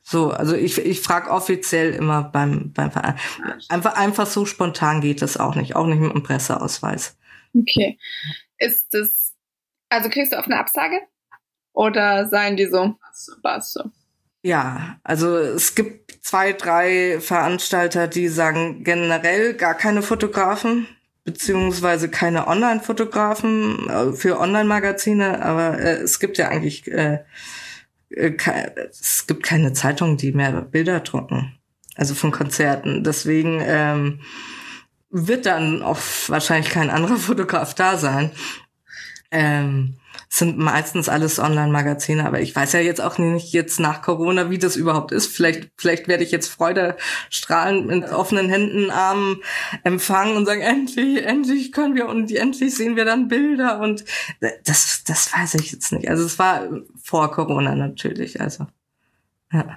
[0.01, 3.15] so, also ich, ich frage offiziell immer beim, beim Verein.
[3.67, 7.17] Einfach, einfach so spontan geht das auch nicht, auch nicht mit einem Presseausweis.
[7.53, 7.99] Okay.
[8.57, 9.33] Ist das,
[9.89, 11.01] also kriegst du auf eine Absage?
[11.73, 12.95] Oder seien die so,
[13.43, 13.83] was so?
[14.41, 20.87] Ja, also es gibt zwei, drei Veranstalter, die sagen generell gar keine Fotografen
[21.25, 27.19] beziehungsweise keine Online-Fotografen äh, für Online-Magazine, aber äh, es gibt ja eigentlich äh
[28.09, 31.59] es gibt keine Zeitungen, die mehr Bilder drucken,
[31.95, 33.03] also von Konzerten.
[33.03, 34.21] Deswegen ähm,
[35.09, 38.31] wird dann auch wahrscheinlich kein anderer Fotograf da sein.
[39.31, 39.97] Ähm,
[40.31, 44.59] sind meistens alles Online-Magazine, aber ich weiß ja jetzt auch nicht jetzt nach Corona, wie
[44.59, 45.35] das überhaupt ist.
[45.35, 46.97] Vielleicht, vielleicht werde ich jetzt Freude
[47.31, 49.41] strahlen mit offenen Händen, Armen
[49.83, 54.05] empfangen und sagen, endlich, endlich können wir und endlich sehen wir dann Bilder und
[54.65, 56.07] das, das weiß ich jetzt nicht.
[56.07, 56.69] Also es war
[57.01, 58.67] vor Corona natürlich, also.
[59.51, 59.75] Ja.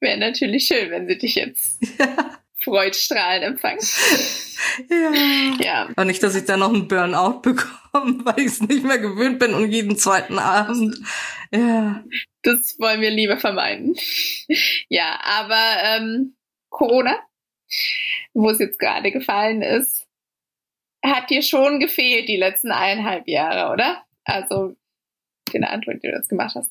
[0.00, 2.38] Wäre natürlich schön, wenn sie dich jetzt ja.
[2.62, 3.80] Freudstrahlen empfangen.
[4.88, 5.54] Ja.
[5.58, 5.88] ja.
[5.96, 7.70] Und nicht, dass ich da noch einen Burnout bekomme,
[8.24, 10.96] weil ich es nicht mehr gewöhnt bin und jeden zweiten Abend.
[11.50, 12.04] Ja.
[12.42, 13.96] Das wollen wir lieber vermeiden.
[14.88, 16.36] Ja, aber ähm,
[16.68, 17.18] Corona,
[18.32, 20.06] wo es jetzt gerade gefallen ist,
[21.04, 24.04] hat dir schon gefehlt die letzten eineinhalb Jahre, oder?
[24.24, 24.76] Also
[25.52, 26.70] den Antwort, die du jetzt gemacht hast.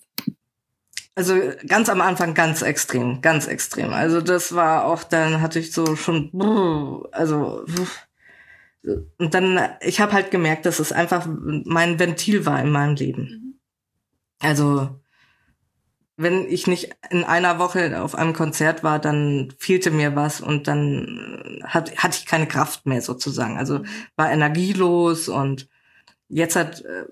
[1.20, 1.36] Also
[1.68, 3.92] ganz am Anfang ganz extrem, ganz extrem.
[3.92, 6.32] Also das war auch, dann hatte ich so schon,
[7.12, 7.66] also
[9.18, 13.24] und dann, ich habe halt gemerkt, dass es einfach mein Ventil war in meinem Leben.
[13.24, 13.60] Mhm.
[14.40, 15.02] Also
[16.16, 20.70] wenn ich nicht in einer Woche auf einem Konzert war, dann fehlte mir was und
[20.70, 23.58] dann hat, hatte ich keine Kraft mehr sozusagen.
[23.58, 23.88] Also mhm.
[24.16, 25.68] war energielos und
[26.30, 27.08] jetzt hat äh,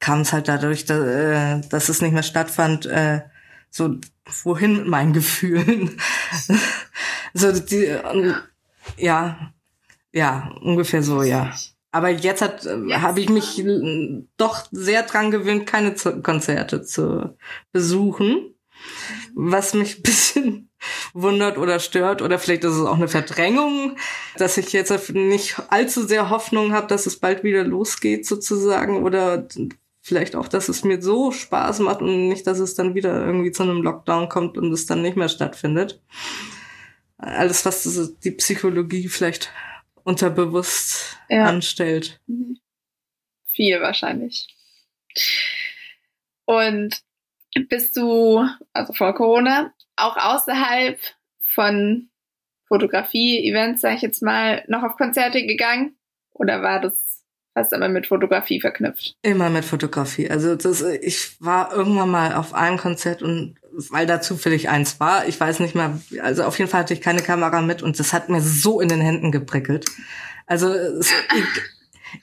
[0.00, 3.20] kam es halt dadurch, dass, äh, dass es nicht mehr stattfand, äh,
[3.70, 3.96] so
[4.42, 6.00] wohin mit meinen Gefühlen.
[7.34, 8.34] so die, äh,
[8.96, 9.52] ja,
[10.12, 11.54] ja, ungefähr so, ja.
[11.92, 13.62] Aber jetzt hat äh, habe ich mich
[14.36, 17.36] doch sehr dran gewöhnt, keine Z Konzerte zu
[17.72, 18.54] besuchen,
[19.34, 20.68] was mich bisschen
[21.12, 23.96] wundert oder stört oder vielleicht ist es auch eine Verdrängung,
[24.36, 29.46] dass ich jetzt nicht allzu sehr Hoffnung habe, dass es bald wieder losgeht sozusagen oder
[30.00, 33.52] vielleicht auch, dass es mir so Spaß macht und nicht, dass es dann wieder irgendwie
[33.52, 36.02] zu einem Lockdown kommt und es dann nicht mehr stattfindet.
[37.18, 39.50] Alles, was die Psychologie vielleicht
[40.04, 41.44] unterbewusst ja.
[41.44, 42.20] anstellt.
[42.26, 42.58] Mhm.
[43.44, 44.48] Viel wahrscheinlich.
[46.46, 47.02] Und
[47.68, 50.98] bist du, also vor Corona, auch außerhalb
[51.40, 52.08] von
[52.68, 55.96] Fotografie-Events, sag ich jetzt mal, noch auf Konzerte gegangen?
[56.32, 57.09] Oder war das
[57.54, 59.16] fast immer mit Fotografie verknüpft?
[59.22, 60.30] Immer mit Fotografie.
[60.30, 65.26] Also das, ich war irgendwann mal auf einem Konzert und weil da zufällig eins war,
[65.26, 68.12] ich weiß nicht mehr, also auf jeden Fall hatte ich keine Kamera mit und das
[68.12, 69.86] hat mir so in den Händen geprickelt.
[70.46, 71.12] Also es,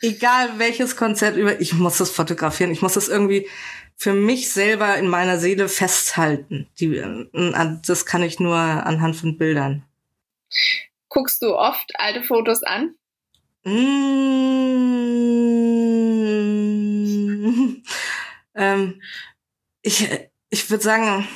[0.01, 3.47] egal welches Konzert über, ich muss das fotografieren, ich muss das irgendwie
[3.95, 6.67] für mich selber in meiner Seele festhalten.
[6.79, 9.83] Die, äh, das kann ich nur anhand von Bildern.
[11.09, 12.93] Guckst du oft alte Fotos an?
[13.63, 14.96] Mmh,
[18.57, 19.01] ähm,
[19.81, 20.09] ich
[20.49, 21.27] ich würde sagen,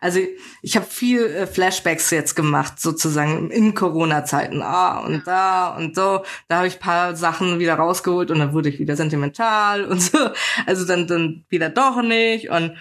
[0.00, 0.20] also
[0.62, 4.62] ich habe viel äh, Flashbacks jetzt gemacht, sozusagen in Corona-Zeiten.
[4.62, 6.24] Ah, und da und so.
[6.48, 10.18] Da habe ich paar Sachen wieder rausgeholt und dann wurde ich wieder sentimental und so.
[10.66, 12.50] Also dann, dann wieder doch nicht.
[12.50, 12.76] Und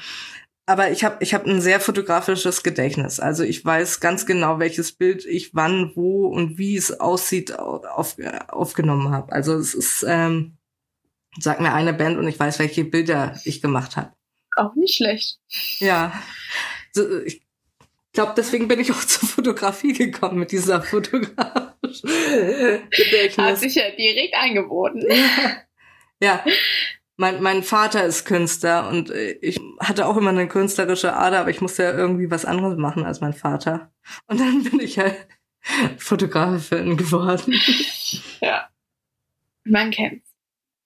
[0.67, 3.19] aber ich habe ich hab ein sehr fotografisches Gedächtnis.
[3.19, 8.15] Also ich weiß ganz genau, welches Bild ich wann, wo und wie es aussieht auf,
[8.47, 9.31] aufgenommen habe.
[9.33, 10.57] Also es ist, ähm,
[11.39, 14.13] sag mir eine Band und ich weiß, welche Bilder ich gemacht habe.
[14.55, 15.39] Auch nicht schlecht.
[15.79, 16.13] Ja
[17.25, 17.41] ich
[18.13, 22.09] glaube, deswegen bin ich auch zur Fotografie gekommen mit dieser fotografischen
[22.89, 23.37] Gedächtnis.
[23.37, 25.03] Hat sich ja direkt angeboten.
[26.21, 26.43] ja.
[27.17, 31.61] Mein, mein Vater ist Künstler und ich hatte auch immer eine künstlerische Ader, aber ich
[31.61, 33.91] musste ja irgendwie was anderes machen als mein Vater.
[34.25, 35.27] Und dann bin ich halt
[35.97, 37.53] Fotografin geworden.
[38.39, 38.69] Ja.
[39.65, 40.30] Man kennt's.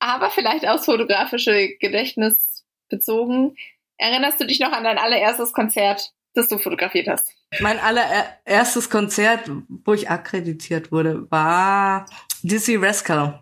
[0.06, 3.56] Aber vielleicht aus fotografische Gedächtnis bezogen,
[3.98, 7.30] Erinnerst du dich noch an dein allererstes Konzert, das du fotografiert hast?
[7.60, 12.06] Mein allererstes Konzert, wo ich akkreditiert wurde, war
[12.44, 13.42] Dizzy Rascal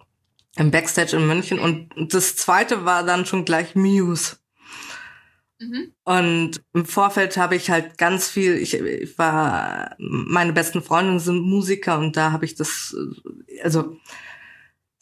[0.58, 4.38] im Backstage in München und das zweite war dann schon gleich Muse.
[5.58, 5.94] Mhm.
[6.04, 11.42] Und im Vorfeld habe ich halt ganz viel, ich, ich war, meine besten Freundinnen sind
[11.42, 12.96] Musiker und da habe ich das,
[13.64, 13.98] also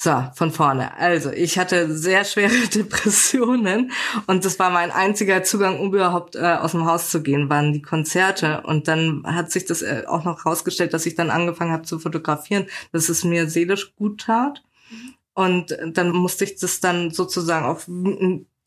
[0.03, 0.97] so, von vorne.
[0.97, 3.91] Also, ich hatte sehr schwere Depressionen
[4.25, 7.71] und das war mein einziger Zugang, um überhaupt äh, aus dem Haus zu gehen, waren
[7.71, 8.61] die Konzerte.
[8.61, 11.99] Und dann hat sich das äh, auch noch rausgestellt, dass ich dann angefangen habe zu
[11.99, 14.63] fotografieren, dass es mir seelisch gut tat.
[15.35, 17.81] Und dann musste ich das dann sozusagen auch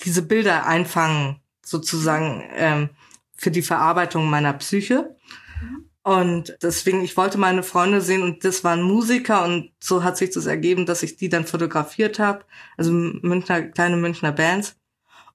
[0.04, 2.90] diese Bilder einfangen, sozusagen ähm,
[3.36, 5.16] für die Verarbeitung meiner Psyche.
[6.04, 10.30] Und deswegen, ich wollte meine Freunde sehen und das waren Musiker und so hat sich
[10.30, 12.44] das ergeben, dass ich die dann fotografiert habe.
[12.76, 14.76] Also Münchner, kleine Münchner Bands.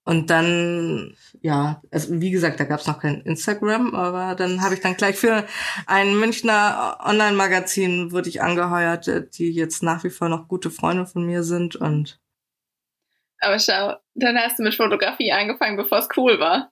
[0.05, 4.75] Und dann, ja, also wie gesagt, da gab es noch kein Instagram, aber dann habe
[4.75, 5.45] ich dann gleich für
[5.87, 11.25] ein Münchner Online-Magazin wurde ich angeheuert, die jetzt nach wie vor noch gute Freunde von
[11.25, 12.19] mir sind und
[13.41, 16.71] aber schau, dann hast du mit Fotografie angefangen, bevor es cool war.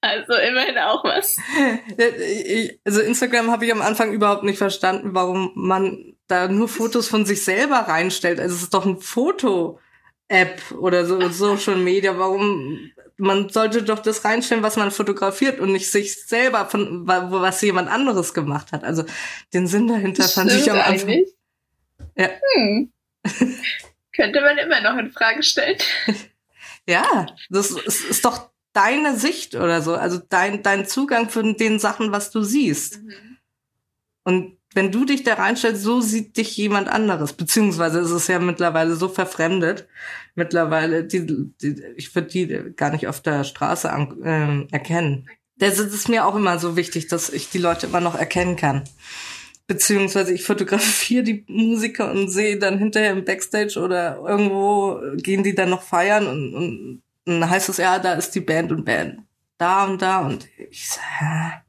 [0.00, 1.36] Also immerhin auch was.
[2.84, 7.26] Also Instagram habe ich am Anfang überhaupt nicht verstanden, warum man da nur Fotos von
[7.26, 8.40] sich selber reinstellt.
[8.40, 12.18] Also es ist doch ein Foto-App oder so Social Media.
[12.18, 17.60] Warum man sollte doch das reinstellen, was man fotografiert und nicht sich selber von was
[17.60, 18.82] jemand anderes gemacht hat.
[18.82, 19.04] Also
[19.52, 21.08] den Sinn dahinter das fand ich am Anfang.
[21.10, 21.34] Eigentlich.
[22.16, 22.30] Ja.
[22.54, 22.92] Hm.
[24.16, 25.76] Könnte man immer noch in Frage stellen.
[26.88, 31.78] Ja, das ist, ist doch deine Sicht oder so, also dein, dein Zugang für den
[31.78, 33.02] Sachen, was du siehst.
[33.02, 33.36] Mhm.
[34.24, 37.32] Und wenn du dich da reinstellst, so sieht dich jemand anderes.
[37.32, 39.88] Beziehungsweise ist es ja mittlerweile so verfremdet.
[40.36, 45.28] Mittlerweile, die, die, ich würde die gar nicht auf der Straße an, äh, erkennen.
[45.56, 48.84] Das ist mir auch immer so wichtig, dass ich die Leute immer noch erkennen kann.
[49.66, 55.54] Beziehungsweise ich fotografiere die Musiker und sehe dann hinterher im Backstage oder irgendwo gehen die
[55.54, 58.84] dann noch feiern und, und und dann heißt es, ja, da ist die Band und
[58.84, 59.22] Band.
[59.58, 60.20] Da und da.
[60.20, 61.60] Und ich so, hä?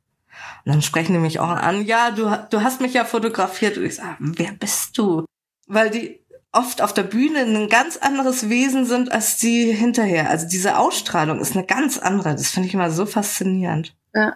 [0.65, 3.77] Und dann sprechen die mich auch an, ja, du, du hast mich ja fotografiert.
[3.77, 5.25] Und ich sage, wer bist du?
[5.67, 10.29] Weil die oft auf der Bühne ein ganz anderes Wesen sind als die hinterher.
[10.29, 12.31] Also diese Ausstrahlung ist eine ganz andere.
[12.31, 13.95] Das finde ich immer so faszinierend.
[14.13, 14.35] Ja.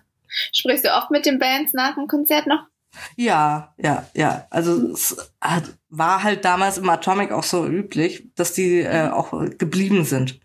[0.51, 2.65] Sprichst du oft mit den Bands nach dem Konzert noch?
[3.15, 4.47] Ja, ja, ja.
[4.49, 5.31] Also es
[5.89, 10.39] war halt damals im Atomic auch so üblich, dass die äh, auch geblieben sind.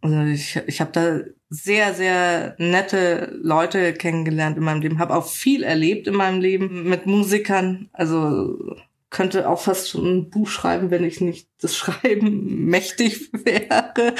[0.00, 5.26] Also ich, ich habe da sehr, sehr nette Leute kennengelernt in meinem Leben, habe auch
[5.26, 7.88] viel erlebt in meinem Leben mit Musikern.
[7.92, 8.76] Also
[9.10, 14.14] könnte auch fast schon ein Buch schreiben, wenn ich nicht das Schreiben mächtig wäre.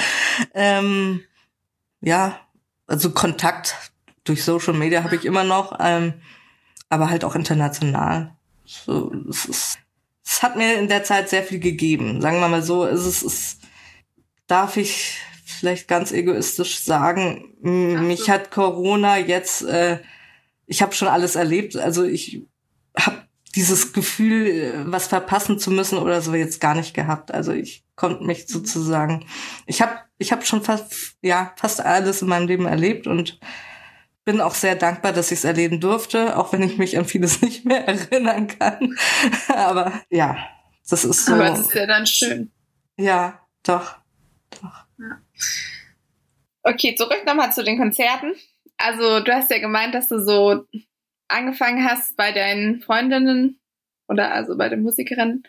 [0.53, 1.21] Ähm,
[2.01, 2.39] ja,
[2.87, 3.75] also Kontakt
[4.23, 6.13] durch Social Media habe ich immer noch, ähm,
[6.89, 8.35] aber halt auch international.
[8.65, 9.79] So, es, ist,
[10.23, 12.21] es hat mir in der Zeit sehr viel gegeben.
[12.21, 13.57] Sagen wir mal so, es ist, es
[14.47, 15.19] darf ich
[15.63, 19.99] vielleicht ganz egoistisch sagen, mich hat Corona jetzt, äh,
[20.65, 21.77] ich habe schon alles erlebt.
[21.77, 22.41] Also ich
[22.97, 23.21] habe
[23.55, 27.33] dieses Gefühl, äh, was verpassen zu müssen oder so jetzt gar nicht gehabt.
[27.33, 29.25] Also ich konnte mich sozusagen,
[29.65, 33.39] ich habe ich hab schon fast ja fast alles in meinem Leben erlebt und
[34.25, 37.41] bin auch sehr dankbar, dass ich es erleben durfte, auch wenn ich mich an vieles
[37.41, 38.97] nicht mehr erinnern kann.
[39.47, 40.35] Aber ja,
[40.89, 41.35] das ist so.
[41.35, 42.51] Aber das ist ja dann schön.
[42.97, 43.95] Ja, doch.
[44.61, 44.82] doch.
[46.63, 48.33] Okay, zurück nochmal zu den Konzerten.
[48.77, 50.65] Also du hast ja gemeint, dass du so
[51.27, 53.59] angefangen hast bei deinen Freundinnen
[54.07, 55.43] oder also bei den Musikerinnen.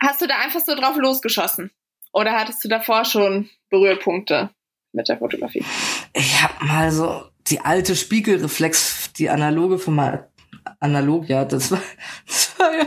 [0.00, 1.70] Hast du da einfach so drauf losgeschossen?
[2.12, 4.50] Oder hattest du davor schon Berührpunkte
[4.92, 5.64] mit der Fotografie?
[6.12, 10.30] Ich habe mal so die alte Spiegelreflex, die analoge von mal
[10.80, 11.82] analog, ja, das war,
[12.26, 12.86] das war ja,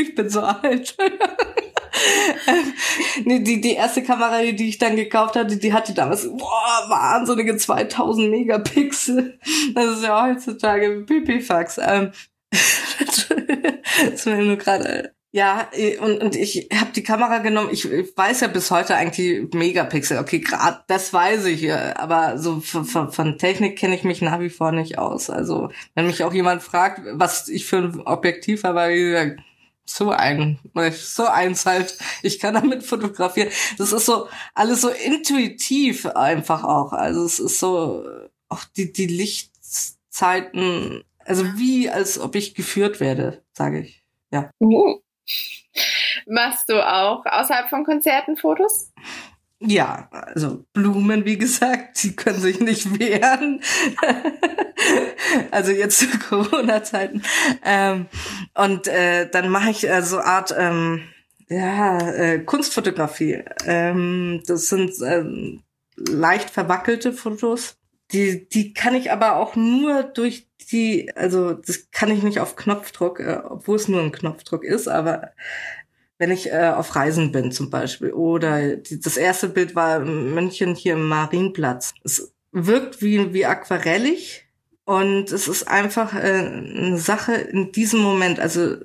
[0.00, 0.96] ich bin so alt.
[3.24, 8.30] die, die erste Kamera, die ich dann gekauft hatte, die hatte damals, boah, wahnsinnige 2000
[8.30, 9.38] Megapixel.
[9.74, 11.78] Das ist ja heutzutage Pipifax.
[11.78, 12.12] Ähm,
[14.10, 17.70] das mir nur gerade ja, und, und ich habe die Kamera genommen.
[17.72, 20.18] Ich, ich weiß ja bis heute eigentlich Megapixel.
[20.18, 24.50] Okay, gerade das weiß ich, aber so von, von, Technik kenne ich mich nach wie
[24.50, 25.30] vor nicht aus.
[25.30, 29.40] Also wenn mich auch jemand fragt, was ich für ein Objektiv habe, wie gesagt,
[29.84, 30.58] so ein,
[30.92, 31.96] so eins halt.
[32.22, 33.50] Ich kann damit fotografieren.
[33.78, 36.92] Das ist so alles so intuitiv einfach auch.
[36.92, 38.04] Also es ist so
[38.48, 44.04] auch die die Lichtzeiten, also wie als ob ich geführt werde, sage ich.
[44.30, 44.50] Ja.
[44.60, 45.00] Uh.
[46.26, 48.92] Machst du auch außerhalb von Konzerten Fotos?
[49.64, 53.60] Ja, also Blumen, wie gesagt, die können sich nicht wehren.
[55.52, 57.22] also jetzt zu Corona-Zeiten.
[57.64, 58.06] Ähm,
[58.54, 61.02] und äh, dann mache ich äh, so Art ähm,
[61.48, 63.44] ja, äh, Kunstfotografie.
[63.64, 65.62] Ähm, das sind ähm,
[65.96, 67.76] leicht verwackelte Fotos.
[68.10, 72.56] Die, die kann ich aber auch nur durch die, also das kann ich nicht auf
[72.56, 75.30] Knopfdruck, äh, obwohl es nur ein Knopfdruck ist, aber
[76.22, 78.12] wenn ich äh, auf Reisen bin zum Beispiel.
[78.12, 81.94] Oder die, das erste Bild war München hier im Marienplatz.
[82.04, 84.44] Es wirkt wie, wie aquarellig
[84.84, 88.38] und es ist einfach äh, eine Sache in diesem Moment.
[88.38, 88.76] Also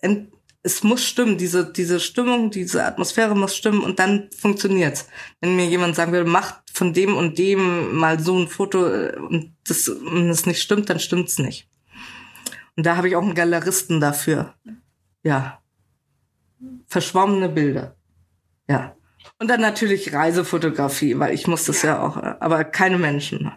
[0.00, 5.06] in, es muss stimmen, diese, diese Stimmung, diese Atmosphäre muss stimmen und dann funktioniert's.
[5.42, 9.18] Wenn mir jemand sagen würde, mach von dem und dem mal so ein Foto äh,
[9.18, 11.68] und das, und das nicht stimmt, dann stimmt's nicht.
[12.74, 14.54] Und da habe ich auch einen Galeristen dafür.
[15.22, 15.60] Ja.
[16.86, 17.96] Verschwommene Bilder.
[18.68, 18.94] Ja.
[19.38, 23.52] Und dann natürlich Reisefotografie, weil ich muss das ja auch, aber keine Menschen.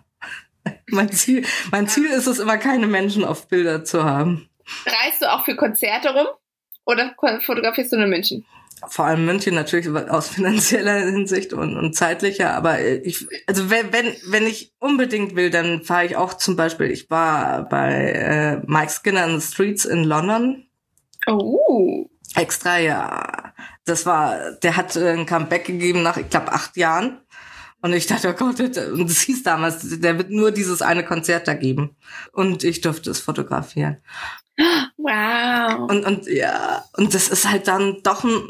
[0.87, 4.49] mein Ziel, mein Ziel ist es immer, keine Menschen auf Bilder zu haben.
[4.85, 6.27] Reist du auch für Konzerte rum?
[6.85, 8.45] Oder fotografierst du nur München?
[8.87, 14.13] Vor allem München natürlich aus finanzieller Hinsicht und, und zeitlicher, aber ich, also wenn, wenn,
[14.27, 18.91] wenn ich unbedingt will, dann fahre ich auch zum Beispiel, ich war bei äh, Mike
[18.91, 20.67] Skinner in the Streets in London.
[21.27, 22.09] Oh.
[22.35, 23.53] Extra, ja.
[23.85, 27.19] Das war, der hat äh, ein Comeback gegeben nach, ich glaube, acht Jahren.
[27.81, 31.49] Und ich dachte, oh Gott, und es hieß damals, der wird nur dieses eine Konzert
[31.49, 31.97] da geben.
[32.31, 33.97] Und ich durfte es fotografieren.
[34.97, 35.89] Wow.
[35.89, 38.41] Und, und ja, und das ist halt dann doch ein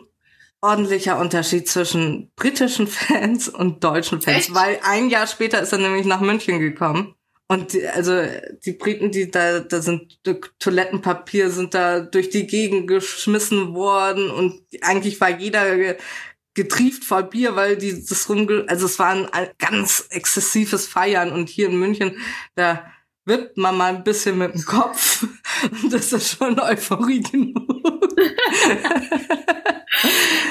[0.62, 4.54] ordentlicher Unterschied zwischen britischen Fans und deutschen Fans, Echt?
[4.56, 7.16] weil ein Jahr später ist er nämlich nach München gekommen.
[7.48, 8.24] Und die, also
[8.66, 10.20] die Briten, die da, da sind
[10.60, 15.96] Toilettenpapier sind da durch die Gegend geschmissen worden und eigentlich war jeder
[16.54, 21.50] getrieft vor Bier, weil die das rumge also es war ein ganz exzessives Feiern und
[21.50, 22.18] hier in München
[22.56, 22.86] da
[23.26, 25.26] wippt man mal ein bisschen mit dem Kopf
[25.84, 27.58] und das ist schon Euphorie genug.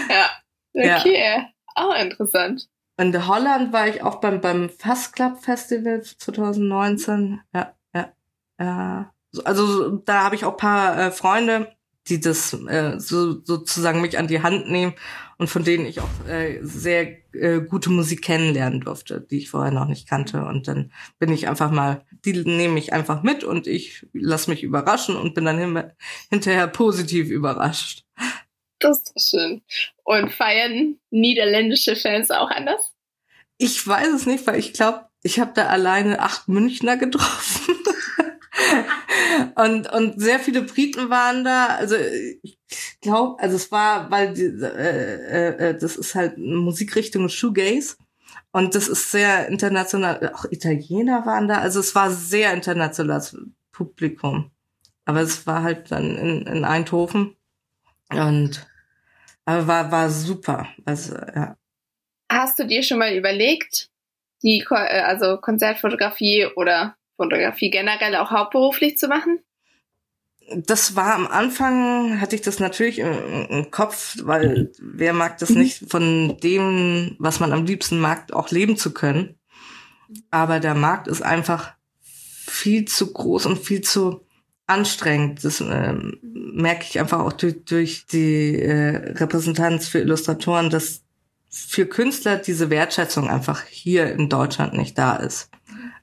[0.08, 0.30] ja,
[0.74, 1.20] okay.
[1.20, 1.48] Ja.
[1.74, 2.68] Auch interessant.
[3.02, 7.40] In Holland war ich auch beim, beim Fast Club Festival 2019.
[7.52, 8.12] Ja, ja,
[8.60, 9.12] ja.
[9.44, 11.74] Also da habe ich auch paar äh, Freunde,
[12.08, 14.94] die das äh, so, sozusagen mich an die Hand nehmen
[15.38, 19.72] und von denen ich auch äh, sehr äh, gute Musik kennenlernen durfte, die ich vorher
[19.72, 20.44] noch nicht kannte.
[20.44, 24.62] Und dann bin ich einfach mal, die nehme ich einfach mit und ich lasse mich
[24.62, 25.90] überraschen und bin dann hin,
[26.30, 28.04] hinterher positiv überrascht.
[28.78, 29.62] Das ist schön.
[30.04, 32.91] Und feiern niederländische Fans auch anders?
[33.62, 37.76] Ich weiß es nicht, weil ich glaube, ich habe da alleine acht Münchner getroffen.
[39.54, 41.66] und, und sehr viele Briten waren da.
[41.66, 41.94] Also
[42.42, 42.58] ich
[43.00, 47.98] glaube, also es war, weil die, äh, äh, äh, das ist halt eine Musikrichtung Shoegaze.
[48.50, 50.32] Und das ist sehr international.
[50.34, 51.58] Auch Italiener waren da.
[51.58, 53.36] Also es war sehr internationales
[53.70, 54.50] Publikum.
[55.04, 57.36] Aber es war halt dann in, in Eindhoven.
[58.10, 58.66] Und
[59.44, 60.66] aber war, war super.
[60.84, 61.56] Also, ja.
[62.32, 63.90] Hast du dir schon mal überlegt,
[64.42, 69.40] die äh, also Konzertfotografie oder Fotografie generell auch hauptberuflich zu machen?
[70.56, 75.50] Das war am Anfang, hatte ich das natürlich im, im Kopf, weil wer mag das
[75.50, 79.38] nicht, von dem, was man am liebsten mag, auch leben zu können.
[80.30, 84.26] Aber der Markt ist einfach viel zu groß und viel zu
[84.66, 85.44] anstrengend.
[85.44, 91.02] Das äh, merke ich einfach auch durch, durch die äh, Repräsentanz für Illustratoren, dass
[91.52, 95.50] für Künstler diese Wertschätzung einfach hier in Deutschland nicht da ist.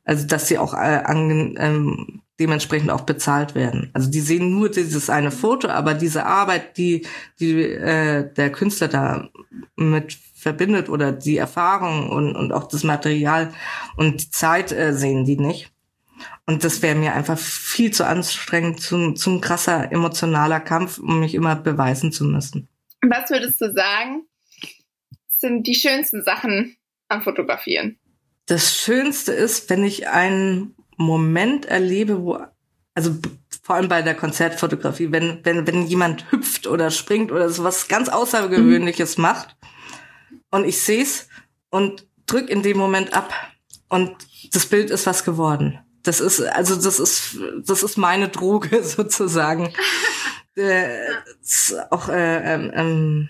[0.05, 3.89] Also dass sie auch äh, an, ähm, dementsprechend auch bezahlt werden.
[3.93, 7.05] Also die sehen nur dieses eine Foto, aber diese Arbeit, die,
[7.39, 9.29] die äh, der Künstler da
[9.75, 13.51] mit verbindet oder die Erfahrung und, und auch das Material
[13.97, 15.71] und die Zeit äh, sehen die nicht.
[16.45, 21.35] Und das wäre mir einfach viel zu anstrengend, zum, zum krasser emotionaler Kampf, um mich
[21.35, 22.67] immer beweisen zu müssen.
[23.01, 24.23] Was würdest du sagen,
[25.39, 26.77] sind die schönsten Sachen
[27.07, 27.97] am Fotografieren?
[28.45, 32.39] Das Schönste ist, wenn ich einen Moment erlebe, wo,
[32.93, 33.15] also
[33.63, 37.87] vor allem bei der Konzertfotografie, wenn, wenn, wenn jemand hüpft oder springt oder so was
[37.87, 39.21] ganz Außergewöhnliches mhm.
[39.21, 39.55] macht
[40.51, 41.27] und ich sehe es
[41.69, 43.33] und drück in dem Moment ab
[43.89, 44.15] und
[44.53, 45.79] das Bild ist was geworden.
[46.03, 49.73] Das ist, also das ist, das ist meine Droge sozusagen.
[50.55, 50.99] äh,
[51.89, 53.29] auch äh, ähm, ähm,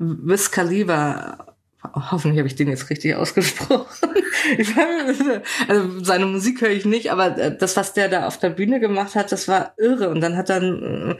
[0.00, 4.08] Wiz Khalifa, hoffentlich habe ich den jetzt richtig ausgesprochen.
[5.68, 8.80] also seine Musik höre ich nicht, aber äh, das, was der da auf der Bühne
[8.80, 10.08] gemacht hat, das war irre.
[10.08, 11.16] Und dann hat er äh,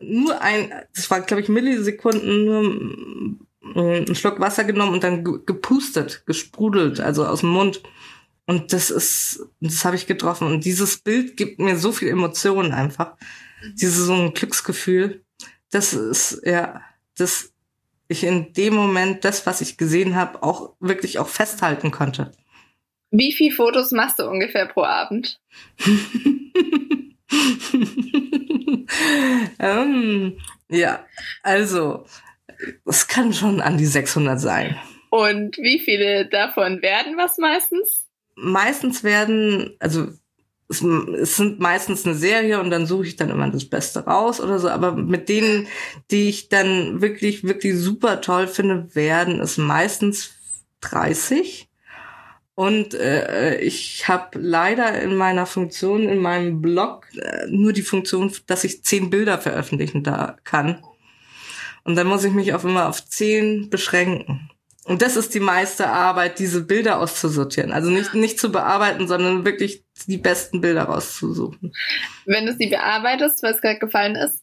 [0.00, 5.22] nur ein, das war glaube ich Millisekunden, nur äh, einen Schluck Wasser genommen und dann
[5.22, 7.82] gepustet, gesprudelt, also aus dem Mund.
[8.46, 10.48] Und das ist, das habe ich getroffen.
[10.48, 13.14] Und dieses Bild gibt mir so viel Emotionen einfach.
[13.80, 15.24] Dieses so ein Glücksgefühl.
[15.70, 16.82] Das ist, ja,
[17.16, 17.53] das
[18.08, 22.32] ich in dem Moment das, was ich gesehen habe, auch wirklich auch festhalten konnte.
[23.10, 25.40] Wie viele Fotos machst du ungefähr pro Abend?
[29.58, 30.38] ähm,
[30.68, 31.06] ja,
[31.42, 32.04] also
[32.84, 34.76] es kann schon an die 600 sein.
[35.10, 38.08] Und wie viele davon werden was meistens?
[38.34, 40.08] Meistens werden, also
[40.82, 44.40] es, es sind meistens eine Serie und dann suche ich dann immer das Beste raus
[44.40, 44.68] oder so.
[44.68, 45.66] Aber mit denen,
[46.10, 50.30] die ich dann wirklich, wirklich super toll finde, werden es meistens
[50.80, 51.68] 30.
[52.56, 58.32] Und äh, ich habe leider in meiner Funktion, in meinem Blog, äh, nur die Funktion,
[58.46, 60.82] dass ich zehn Bilder veröffentlichen da kann.
[61.82, 64.50] Und dann muss ich mich auch immer auf zehn beschränken.
[64.84, 67.72] Und das ist die meiste Arbeit, diese Bilder auszusortieren.
[67.72, 71.72] Also nicht, nicht zu bearbeiten, sondern wirklich die besten Bilder rauszusuchen.
[72.26, 74.42] Wenn du sie bearbeitest, was gerade gefallen ist,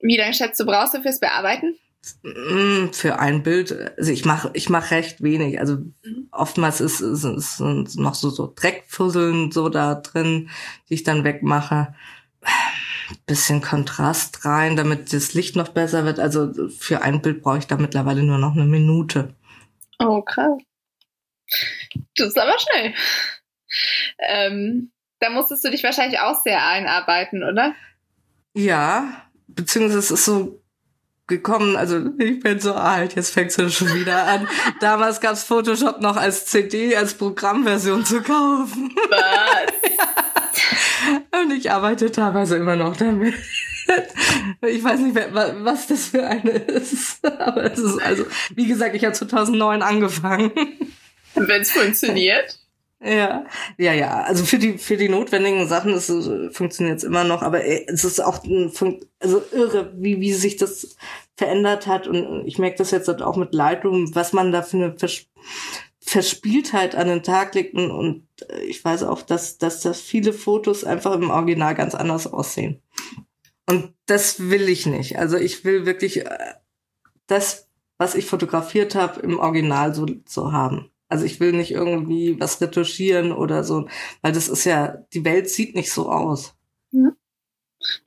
[0.00, 1.74] wie lange schätzt du brauchst du fürs Bearbeiten?
[2.22, 5.60] Mm, für ein Bild, also ich mache ich mach recht wenig.
[5.60, 6.28] Also mhm.
[6.30, 10.48] oftmals ist, ist, ist, noch so, so Dreckfusseln so da drin,
[10.88, 11.94] die ich dann wegmache.
[13.26, 16.20] Bisschen Kontrast rein, damit das Licht noch besser wird.
[16.20, 19.34] Also für ein Bild brauche ich da mittlerweile nur noch eine Minute.
[20.00, 20.58] Oh, krass.
[22.16, 22.94] Das ist aber schnell.
[24.18, 27.74] Ähm, da musstest du dich wahrscheinlich auch sehr einarbeiten, oder?
[28.54, 30.60] Ja, beziehungsweise es ist so
[31.26, 34.48] gekommen, also ich bin so alt, jetzt fängt es schon wieder an.
[34.80, 38.94] Damals gab es Photoshop noch als CD, als Programmversion zu kaufen.
[39.08, 39.72] Was?
[41.32, 43.34] Und ich arbeite teilweise immer noch damit.
[44.62, 47.24] Ich weiß nicht, was das für eine ist.
[47.24, 50.52] Aber es ist also, wie gesagt, ich habe 2009 angefangen.
[51.34, 52.60] Wenn es funktioniert.
[53.02, 53.46] Ja,
[53.78, 54.22] ja, ja.
[54.24, 56.12] Also für die für die notwendigen Sachen ist
[56.52, 58.70] funktioniert es immer noch, aber äh, es ist auch ein,
[59.18, 60.96] also irre, wie wie sich das
[61.38, 64.76] verändert hat und ich merke das jetzt halt auch mit Lightroom, was man da für
[64.76, 65.24] eine Vers
[66.10, 68.26] Verspieltheit an den Tag legt und, und
[68.66, 72.82] ich weiß auch, dass dass das viele Fotos einfach im Original ganz anders aussehen.
[73.66, 75.20] Und das will ich nicht.
[75.20, 76.54] Also ich will wirklich äh,
[77.28, 80.90] das, was ich fotografiert habe, im Original so, so haben.
[81.08, 83.88] Also ich will nicht irgendwie was retuschieren oder so,
[84.20, 86.56] weil das ist ja, die Welt sieht nicht so aus.
[86.90, 87.12] Ja.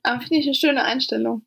[0.02, 1.46] Aber finde ich eine schöne Einstellung.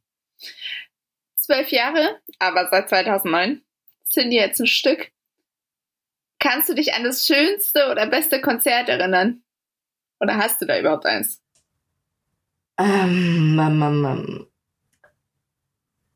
[1.36, 3.62] Zwölf Jahre, aber seit 2009
[4.06, 5.12] sind die jetzt ein Stück.
[6.40, 9.42] Kannst du dich an das schönste oder beste Konzert erinnern?
[10.20, 11.42] Oder hast du da überhaupt eins?
[12.80, 14.48] Ähm, ähm, ähm.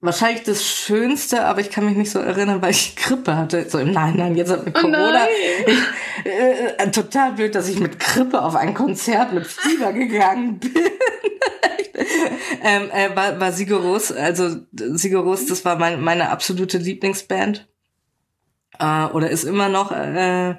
[0.04, 3.70] Wahrscheinlich das Schönste, aber ich kann mich nicht so erinnern, weil ich Grippe hatte.
[3.70, 5.12] So im Nein, jetzt hat mit Oh Corona.
[5.12, 5.28] nein.
[5.68, 10.60] Ich, äh, äh, total blöd, dass ich mit Grippe auf ein Konzert mit Fieber gegangen
[10.60, 10.72] bin.
[12.64, 17.68] ähm, äh, war, war Sigoros, also Sigoros, das war mein, meine absolute Lieblingsband.
[18.82, 19.92] Äh, oder ist immer noch.
[19.92, 20.56] Äh,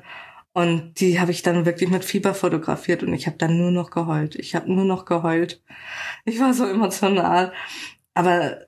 [0.53, 3.91] und die habe ich dann wirklich mit Fieber fotografiert und ich habe dann nur noch
[3.91, 4.37] geheult.
[4.37, 5.63] Ich habe nur noch geheult.
[6.25, 7.53] Ich war so emotional.
[8.15, 8.59] Aber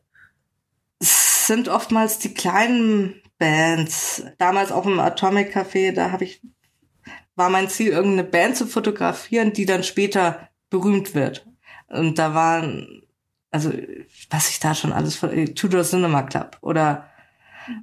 [0.99, 4.25] es sind oftmals die kleinen Bands.
[4.39, 6.43] Damals auch im Atomic Café, da habe ich
[7.37, 11.47] war mein Ziel, irgendeine Band zu fotografieren, die dann später berühmt wird.
[11.89, 13.03] Und da waren,
[13.51, 13.73] also
[14.31, 15.21] was ich da schon alles,
[15.57, 17.11] Tudor Cinema Club oder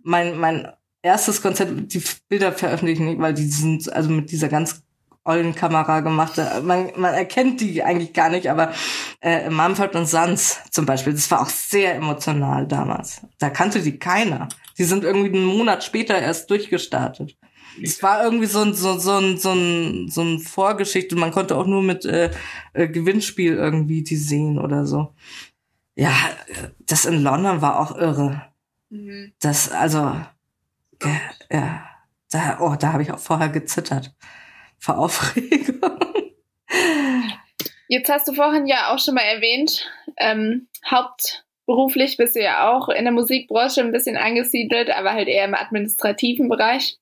[0.03, 0.71] mein, mein
[1.01, 4.83] erstes Konzert, die Bilder veröffentlichen nicht, weil die sind also mit dieser ganz
[5.23, 6.37] ollen Kamera gemacht.
[6.63, 8.73] Man, man erkennt die eigentlich gar nicht, aber
[9.21, 13.21] äh, Mumford und Sons zum Beispiel, das war auch sehr emotional damals.
[13.37, 14.49] Da kannte die keiner.
[14.77, 17.37] Die sind irgendwie einen Monat später erst durchgestartet.
[17.81, 21.15] Es war irgendwie so ein, so, so ein, so ein, so ein Vorgeschichte.
[21.15, 22.31] Man konnte auch nur mit äh,
[22.73, 25.13] äh, Gewinnspiel irgendwie die sehen oder so.
[25.95, 26.13] Ja,
[26.79, 28.41] das in London war auch irre.
[28.89, 29.33] Mhm.
[29.39, 30.19] Das, also,
[31.03, 31.21] ja,
[31.51, 31.87] ja
[32.31, 34.13] da, oh, da habe ich auch vorher gezittert.
[34.79, 35.99] Vor Aufregung.
[37.87, 39.85] Jetzt hast du vorhin ja auch schon mal erwähnt,
[40.17, 45.45] ähm, hauptberuflich bist du ja auch in der Musikbranche ein bisschen angesiedelt, aber halt eher
[45.45, 46.97] im administrativen Bereich.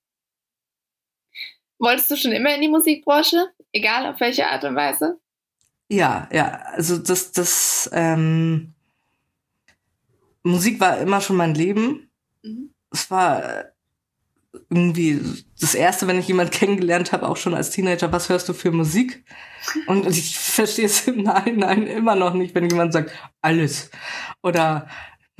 [1.78, 3.50] Wolltest du schon immer in die Musikbranche?
[3.72, 5.20] Egal auf welche Art und Weise?
[5.88, 8.74] Ja, ja, also das, das, ähm,
[10.42, 12.10] Musik war immer schon mein Leben.
[12.42, 12.74] Mhm.
[12.90, 13.64] Es war äh,
[14.68, 15.20] irgendwie
[15.60, 18.72] das erste, wenn ich jemand kennengelernt habe, auch schon als Teenager, was hörst du für
[18.72, 19.24] Musik?
[19.86, 23.90] Und ich verstehe es im Nachhinein immer noch nicht, wenn jemand sagt, alles.
[24.42, 24.88] Oder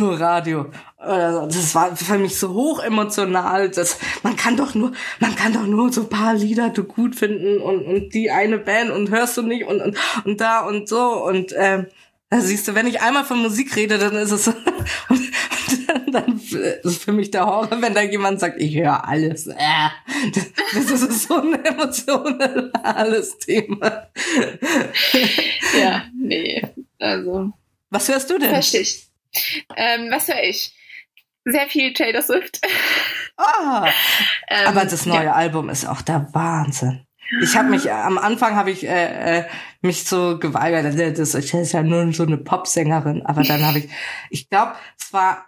[0.01, 0.67] nur Radio.
[0.99, 1.47] Oder so.
[1.47, 5.67] Das war für mich so hoch emotional, dass man kann doch nur, man kann doch
[5.67, 9.43] nur so paar Lieder du gut finden und, und die eine Band und hörst du
[9.43, 11.87] nicht und, und, und da und so und ähm,
[12.31, 14.47] da siehst du, wenn ich einmal von Musik rede, dann ist es
[15.73, 16.41] und dann
[16.83, 19.47] ist für mich der Horror, wenn da jemand sagt, ich höre alles.
[19.47, 19.57] Äh,
[20.35, 24.09] das, das ist so ein emotionales Thema.
[25.81, 26.62] Ja, nee.
[26.99, 27.53] Also,
[27.91, 28.51] Was hörst du denn?
[28.51, 29.07] verstehe ich.
[29.77, 30.75] Ähm, was höre ich?
[31.45, 32.61] Sehr viel Taylor Swift.
[33.37, 33.89] Ah,
[34.49, 35.33] Ähm, aber das neue Ja.
[35.33, 37.07] Album ist auch der Wahnsinn.
[37.43, 39.45] Ich habe mich am Anfang habe ich äh, äh,
[39.83, 40.85] mich so geweigert,
[41.16, 43.89] das ist ja nur so eine Popsängerin, aber dann habe ich,
[44.31, 45.47] ich glaube, es war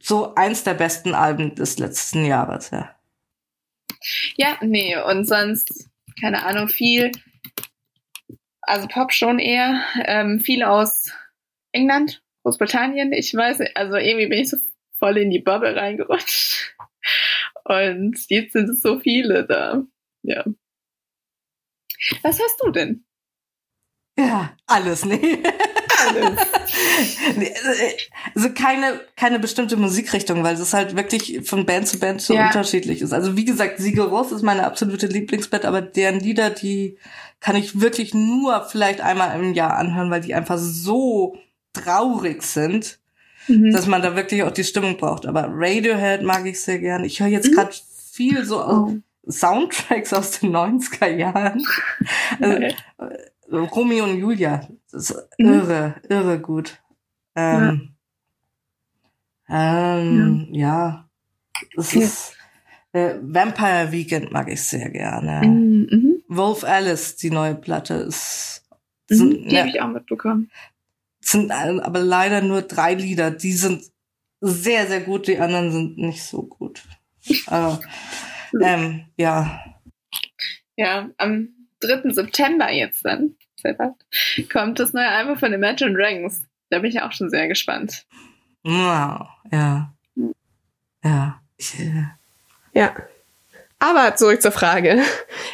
[0.00, 2.94] so eins der besten Alben des letzten Jahres, ja.
[4.36, 5.88] Ja, nee, und sonst,
[6.20, 7.12] keine Ahnung, viel,
[8.62, 11.12] also Pop schon eher, ähm, viel aus
[11.72, 14.56] England, Großbritannien, ich weiß, also irgendwie bin ich so
[14.98, 16.74] voll in die Bubble reingerutscht.
[17.64, 19.82] Und jetzt sind es so viele da.
[20.22, 20.44] Ja.
[22.22, 23.04] Was hast du denn?
[24.18, 25.04] Ja, alles.
[27.36, 27.52] Nee,
[28.34, 32.46] Also keine, keine bestimmte Musikrichtung, weil es halt wirklich von Band zu Band so Ja.
[32.46, 33.12] unterschiedlich ist.
[33.12, 36.96] Also wie gesagt, Sigur Rós ist meine absolute Lieblingsband, aber deren Lieder, die
[37.40, 41.36] kann ich wirklich nur vielleicht einmal im Jahr anhören, weil die einfach so
[41.72, 42.98] traurig sind,
[43.48, 43.72] Mhm.
[43.72, 45.26] dass man da wirklich auch die Stimmung braucht.
[45.26, 47.04] Aber Radiohead mag ich sehr gern.
[47.04, 47.54] Ich höre jetzt Mhm.
[47.54, 47.74] gerade
[48.12, 48.94] viel so Oh.
[49.28, 51.62] Soundtracks aus den 90er Jahren.
[52.40, 52.66] Also.
[53.50, 54.68] Romeo und Julia.
[54.90, 55.46] Das ist Mhm.
[55.48, 56.80] irre, irre gut.
[57.36, 57.94] Ähm,
[59.48, 61.08] ähm, ja.
[61.74, 62.02] Das Ja.
[62.02, 62.36] ist
[62.92, 65.46] äh, Vampire Weekend mag ich sehr gerne.
[65.46, 65.88] Mhm.
[65.90, 66.22] Mhm.
[66.28, 68.64] Wolf Alice, die neue Platte, ist
[69.10, 69.16] Mhm.
[69.16, 70.50] sind, Die ja, habe ich auch mitbekommen.
[71.20, 73.30] sind aber leider nur drei Lieder.
[73.30, 73.84] Die sind
[74.40, 76.82] sehr, sehr gut, die anderen sind nicht so gut.
[77.46, 77.80] Aber,
[78.62, 79.64] ähm, ja.
[80.76, 81.48] Ja, am
[81.80, 82.12] 3.
[82.14, 83.94] September jetzt dann, sehr bald,
[84.52, 86.44] kommt das neue Album von Imagine Dragons.
[86.70, 88.04] Da bin ich auch schon sehr gespannt.
[88.62, 89.92] Wow, ja.
[91.02, 91.40] Ja.
[91.56, 92.04] Ich, äh,
[92.72, 92.94] Ja.
[93.78, 95.00] Aber zurück zur Frage.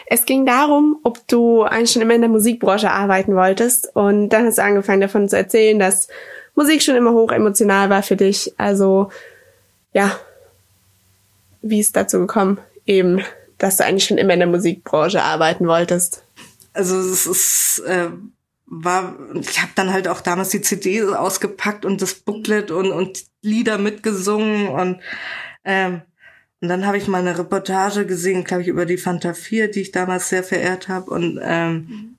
[0.09, 3.95] Es ging darum, ob du eigentlich schon immer in der Musikbranche arbeiten wolltest.
[3.95, 6.09] Und dann hast du angefangen davon zu erzählen, dass
[6.57, 8.53] Musik schon immer hoch emotional war für dich.
[8.57, 9.11] Also,
[9.93, 10.19] ja.
[11.63, 12.59] Wie ist dazu gekommen?
[12.85, 13.23] Eben,
[13.59, 16.25] dass du eigentlich schon immer in der Musikbranche arbeiten wolltest.
[16.77, 18.11] Also es ist äh,
[18.67, 23.25] war ich habe dann halt auch damals die CD ausgepackt und das Booklet und und
[23.43, 25.01] Lieder mitgesungen und
[25.65, 26.03] ähm,
[26.61, 29.83] Und dann habe ich mal eine Reportage gesehen, glaube ich, über die Fanta 4, die
[29.83, 31.11] ich damals sehr verehrt habe.
[31.11, 32.19] Und ähm, mhm.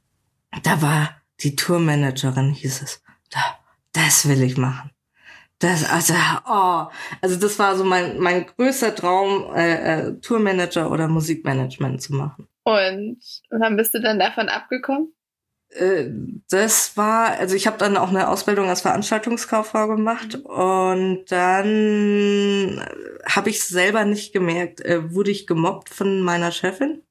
[0.63, 3.01] da war die Tourmanagerin, hieß es.
[3.31, 3.39] Da,
[3.93, 4.91] das will ich machen.
[5.59, 6.13] Das, also,
[6.47, 6.85] oh,
[7.19, 12.46] also das war so mein, mein größter Traum, äh, äh, Tourmanager oder Musikmanagement zu machen.
[12.67, 15.13] Und wann bist du dann davon abgekommen?
[15.69, 16.09] Äh,
[16.49, 20.45] das war, also ich habe dann auch eine Ausbildung als Veranstaltungskauffrau gemacht mhm.
[20.45, 22.85] und dann
[23.25, 27.03] habe ich selber nicht gemerkt, äh, wurde ich gemobbt von meiner Chefin.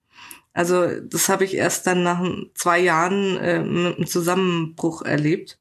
[0.52, 2.22] Also das habe ich erst dann nach
[2.54, 5.58] zwei Jahren äh, mit einem Zusammenbruch erlebt.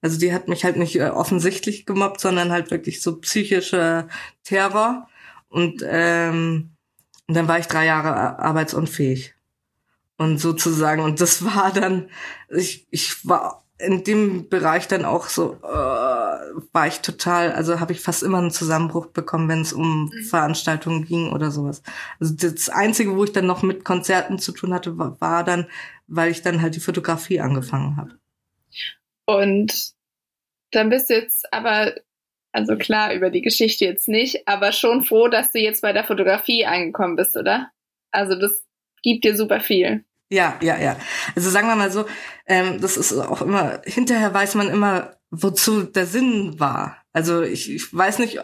[0.00, 4.08] Also die hat mich halt nicht äh, offensichtlich gemobbt, sondern halt wirklich so psychischer
[4.42, 5.08] Terror.
[5.48, 6.70] Und, ähm,
[7.28, 9.34] und dann war ich drei Jahre arbeitsunfähig.
[10.16, 12.08] Und sozusagen und das war dann
[12.48, 17.92] ich ich war in dem Bereich dann auch so äh, war ich total also habe
[17.92, 20.24] ich fast immer einen Zusammenbruch bekommen wenn es um mhm.
[20.24, 21.82] Veranstaltungen ging oder sowas.
[22.18, 25.68] Also das einzige wo ich dann noch mit Konzerten zu tun hatte war, war dann
[26.08, 28.18] weil ich dann halt die Fotografie angefangen habe.
[29.26, 29.92] Und
[30.72, 31.94] dann bist du jetzt aber
[32.58, 36.04] also klar über die Geschichte jetzt nicht aber schon froh dass du jetzt bei der
[36.04, 37.70] Fotografie angekommen bist oder
[38.10, 38.64] also das
[39.02, 40.96] gibt dir super viel ja, ja, ja.
[41.34, 42.04] Also sagen wir mal so,
[42.46, 46.98] ähm, das ist auch immer, hinterher weiß man immer, wozu der Sinn war.
[47.12, 48.38] Also ich, ich weiß nicht,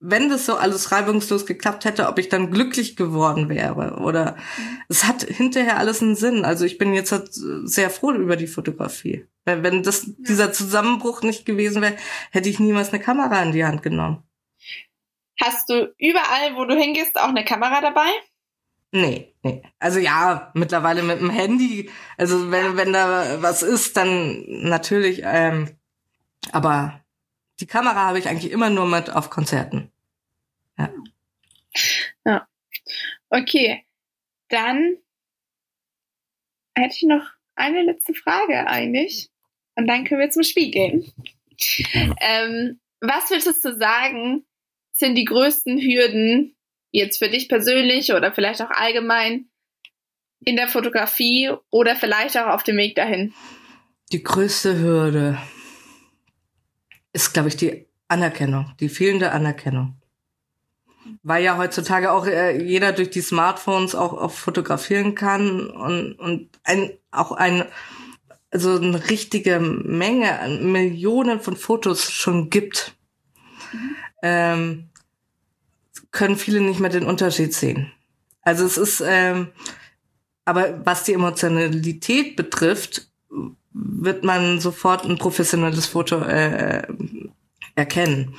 [0.00, 3.98] wenn das so alles reibungslos geklappt hätte, ob ich dann glücklich geworden wäre.
[4.00, 4.36] Oder
[4.88, 6.44] es hat hinterher alles einen Sinn.
[6.44, 9.26] Also ich bin jetzt halt sehr froh über die Fotografie.
[9.44, 11.96] Wenn, wenn das, dieser Zusammenbruch nicht gewesen wäre,
[12.30, 14.22] hätte ich niemals eine Kamera in die Hand genommen.
[15.40, 18.10] Hast du überall, wo du hingehst, auch eine Kamera dabei?
[18.92, 19.62] Nee, nee.
[19.78, 21.90] Also ja, mittlerweile mit dem Handy.
[22.18, 25.22] Also wenn, wenn da was ist, dann natürlich.
[25.24, 25.78] Ähm,
[26.52, 27.00] aber
[27.60, 29.92] die Kamera habe ich eigentlich immer nur mit auf Konzerten.
[30.76, 30.90] Ja.
[32.24, 32.48] Ja.
[33.28, 33.86] Okay.
[34.48, 34.96] Dann
[36.74, 37.30] hätte ich noch
[37.60, 39.30] eine letzte Frage eigentlich.
[39.76, 41.12] Und dann können wir zum Spiel gehen.
[42.20, 44.44] Ähm, was würdest du sagen,
[44.92, 46.56] sind die größten Hürden,
[46.90, 49.46] jetzt für dich persönlich oder vielleicht auch allgemein
[50.44, 53.32] in der Fotografie oder vielleicht auch auf dem Weg dahin?
[54.12, 55.38] Die größte Hürde
[57.12, 59.99] ist, glaube ich, die Anerkennung, die fehlende Anerkennung.
[61.22, 66.48] Weil ja heutzutage auch äh, jeder durch die Smartphones auch, auch fotografieren kann und, und
[66.64, 67.64] ein, auch ein,
[68.50, 72.94] also eine richtige Menge an Millionen von Fotos schon gibt.
[73.72, 73.96] Mhm.
[74.22, 74.90] Ähm,
[76.10, 77.92] können viele nicht mehr den Unterschied sehen.
[78.42, 79.48] Also es ist, ähm,
[80.44, 83.08] aber was die Emotionalität betrifft,
[83.72, 86.82] wird man sofort ein professionelles Foto äh,
[87.76, 88.34] erkennen.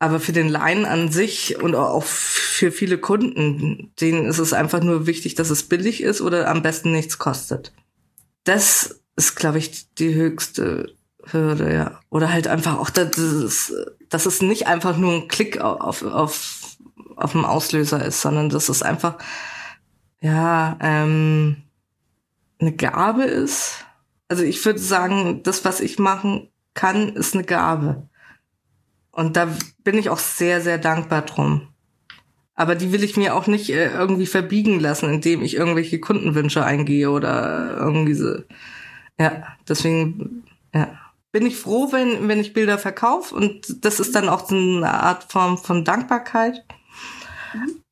[0.00, 4.82] Aber für den Laien an sich und auch für viele Kunden, denen ist es einfach
[4.82, 7.72] nur wichtig, dass es billig ist oder am besten nichts kostet.
[8.44, 12.00] Das ist, glaube ich, die höchste Hürde, ja.
[12.08, 13.72] Oder halt einfach auch, dass es,
[14.08, 16.60] dass es nicht einfach nur ein Klick auf, auf
[17.20, 19.18] auf dem Auslöser ist, sondern dass es einfach
[20.20, 21.62] ja ähm,
[22.58, 23.84] eine Gabe ist.
[24.28, 28.08] Also ich würde sagen, das, was ich machen kann, ist eine Gabe.
[29.12, 29.48] Und da
[29.82, 31.68] bin ich auch sehr, sehr dankbar drum.
[32.54, 36.64] Aber die will ich mir auch nicht äh, irgendwie verbiegen lassen, indem ich irgendwelche Kundenwünsche
[36.64, 38.36] eingehe oder irgendwie so.
[39.18, 40.44] Ja, deswegen,
[40.74, 40.98] ja.
[41.32, 44.92] Bin ich froh, wenn, wenn ich Bilder verkaufe und das ist dann auch so eine
[44.92, 46.64] Art Form von Dankbarkeit.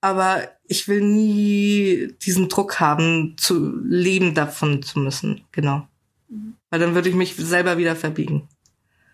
[0.00, 5.44] Aber ich will nie diesen Druck haben, zu leben davon zu müssen.
[5.52, 5.88] Genau.
[6.28, 6.54] Mhm.
[6.70, 8.48] Weil dann würde ich mich selber wieder verbiegen.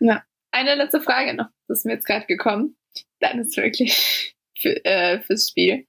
[0.00, 0.22] Ja.
[0.54, 1.48] Eine letzte Frage noch.
[1.66, 2.76] Das ist mir jetzt gerade gekommen.
[3.18, 5.88] Dann ist wirklich für, äh, fürs Spiel.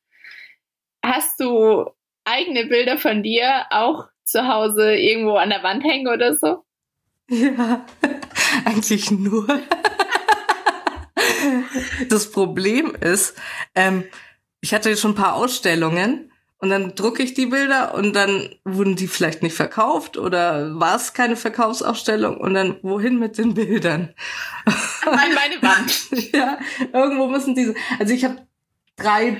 [1.05, 1.91] Hast du
[2.23, 6.65] eigene Bilder von dir auch zu Hause irgendwo an der Wand hängen oder so?
[7.29, 7.85] Ja,
[8.65, 9.45] eigentlich nur.
[12.09, 13.39] das Problem ist,
[13.75, 14.03] ähm,
[14.61, 18.95] ich hatte schon ein paar Ausstellungen und dann drucke ich die Bilder und dann wurden
[18.95, 24.13] die vielleicht nicht verkauft oder war es keine Verkaufsausstellung und dann wohin mit den Bildern?
[25.05, 26.31] An meine Wand.
[26.33, 26.57] ja,
[26.93, 27.75] irgendwo müssen diese.
[27.99, 28.47] Also ich habe
[28.95, 29.37] drei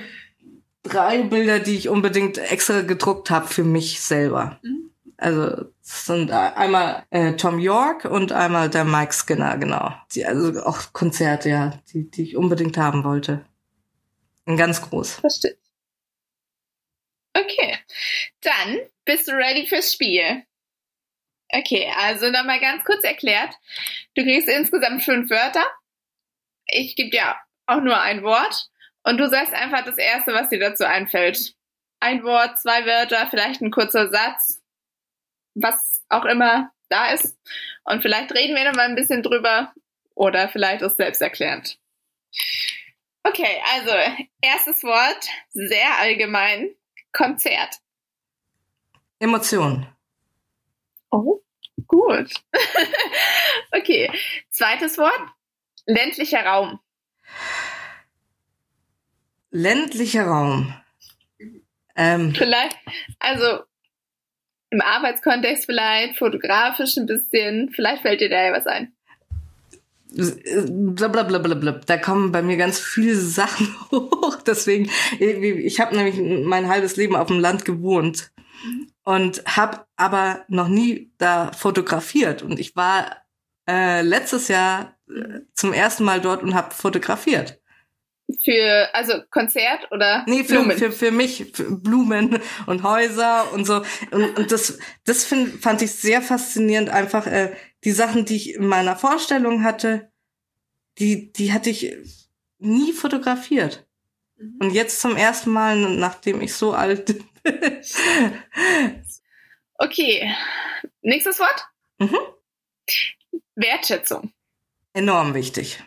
[0.88, 4.58] drei Bilder, die ich unbedingt extra gedruckt habe für mich selber.
[4.62, 4.90] Mhm.
[5.18, 9.92] Also es sind einmal äh, Tom York und einmal der Mike Skinner, genau.
[10.14, 13.44] Die, also auch Konzerte, ja, die, die ich unbedingt haben wollte.
[14.44, 15.14] Ganz groß.
[15.14, 15.56] Verstehe.
[17.36, 17.78] Okay,
[18.40, 20.44] dann bist du ready fürs Spiel.
[21.52, 23.54] Okay, also nochmal ganz kurz erklärt.
[24.14, 25.64] Du kriegst insgesamt fünf Wörter.
[26.66, 28.68] Ich gebe dir auch nur ein Wort
[29.06, 31.54] Und du sagst einfach das Erste, was dir dazu einfällt.
[32.00, 34.60] Ein Wort, zwei Wörter, vielleicht ein kurzer Satz,
[35.54, 37.36] was auch immer da ist.
[37.84, 39.72] Und vielleicht reden wir noch mal ein bisschen drüber
[40.16, 41.78] oder vielleicht ist selbsterklärend.
[43.22, 43.92] Okay, also
[44.40, 46.74] erstes Wort, sehr allgemein,
[47.12, 47.76] Konzert.
[49.18, 49.86] Emotion.
[51.10, 51.40] Oh,
[51.86, 52.30] gut.
[53.72, 54.10] okay,
[54.50, 55.20] zweites Wort,
[55.86, 56.80] ländlicher Raum.
[59.50, 60.74] Ländlicher Raum.
[61.94, 62.76] Ähm, Vielleicht,
[63.18, 63.62] also
[64.70, 68.95] im Arbeitskontext vielleicht, fotografisch ein bisschen, vielleicht fällt dir da ja was ein.
[70.16, 71.80] Blablabla.
[71.86, 74.38] Da kommen bei mir ganz viele Sachen hoch.
[74.46, 78.32] Deswegen, ich habe nämlich mein halbes Leben auf dem Land gewohnt
[79.04, 82.42] und habe aber noch nie da fotografiert.
[82.42, 83.16] Und ich war
[83.68, 87.60] äh, letztes Jahr äh, zum ersten Mal dort und habe fotografiert.
[88.42, 90.24] Für, also Konzert oder?
[90.26, 90.76] Nee, für, Blumen?
[90.76, 93.82] für, für mich, für Blumen und Häuser und so.
[94.10, 97.52] Und, und das, das find, fand ich sehr faszinierend, einfach äh,
[97.86, 100.10] die Sachen, die ich in meiner Vorstellung hatte,
[100.98, 101.96] die, die hatte ich
[102.58, 103.86] nie fotografiert.
[104.36, 104.58] Mhm.
[104.60, 107.24] Und jetzt zum ersten Mal, nachdem ich so alt bin.
[109.76, 110.34] okay,
[111.00, 111.68] nächstes Wort?
[111.98, 112.18] Mhm.
[113.54, 114.32] Wertschätzung.
[114.92, 115.80] Enorm wichtig.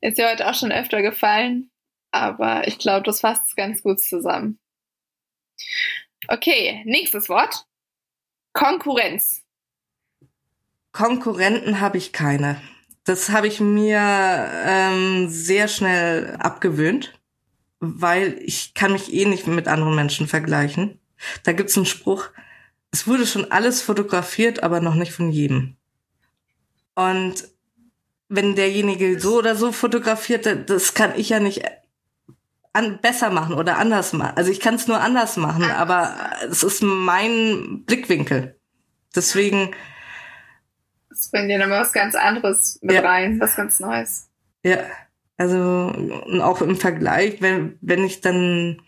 [0.00, 1.72] Ist ja heute auch schon öfter gefallen,
[2.12, 4.60] aber ich glaube, das fasst ganz gut zusammen.
[6.28, 7.66] Okay, nächstes Wort.
[8.52, 9.47] Konkurrenz.
[10.98, 12.60] Konkurrenten habe ich keine.
[13.04, 14.00] Das habe ich mir
[14.64, 17.16] ähm, sehr schnell abgewöhnt,
[17.78, 20.98] weil ich kann mich eh nicht mit anderen Menschen vergleichen.
[21.44, 22.30] Da gibt's einen Spruch,
[22.90, 25.76] es wurde schon alles fotografiert, aber noch nicht von jedem.
[26.96, 27.46] Und
[28.28, 31.62] wenn derjenige so oder so fotografiert, das kann ich ja nicht
[32.72, 34.36] an, besser machen oder anders machen.
[34.36, 38.58] Also ich kann es nur anders machen, aber es ist mein Blickwinkel.
[39.14, 39.70] Deswegen.
[41.18, 43.00] Das bringt dir nochmal was ganz anderes mit ja.
[43.00, 44.30] rein, was ganz Neues.
[44.62, 44.84] Ja,
[45.36, 48.80] also und auch im Vergleich, wenn, wenn ich dann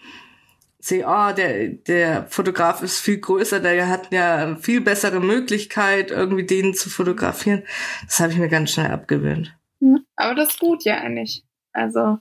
[0.78, 6.46] sehe, oh, der, der Fotograf ist viel größer, der hat ja viel bessere Möglichkeit, irgendwie
[6.46, 7.64] den zu fotografieren.
[8.06, 9.52] Das habe ich mir ganz schnell abgewöhnt.
[10.14, 11.44] Aber das ist gut ja eigentlich.
[11.72, 12.18] Also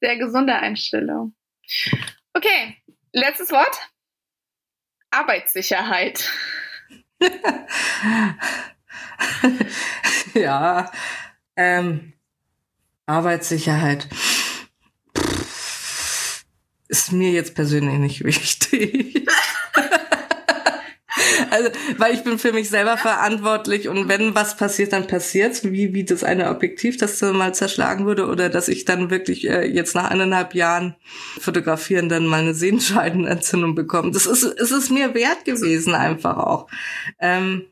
[0.00, 1.32] sehr gesunde Einstellung.
[2.32, 2.76] Okay,
[3.12, 3.76] letztes Wort.
[5.12, 6.28] Arbeitssicherheit.
[10.34, 10.90] ja,
[11.56, 12.12] ähm,
[13.06, 14.08] Arbeitssicherheit
[16.88, 19.26] ist mir jetzt persönlich nicht wichtig.
[21.50, 25.92] also, weil ich bin für mich selber verantwortlich und wenn was passiert, dann passiert's, wie,
[25.92, 29.94] wie das eine Objektiv, das mal zerschlagen würde oder dass ich dann wirklich äh, jetzt
[29.94, 30.96] nach eineinhalb Jahren
[31.40, 34.12] fotografieren dann mal eine Sehenscheidenentzündung bekomme.
[34.12, 36.68] Das ist, es ist mir wert gewesen einfach auch.
[37.18, 37.66] Ähm,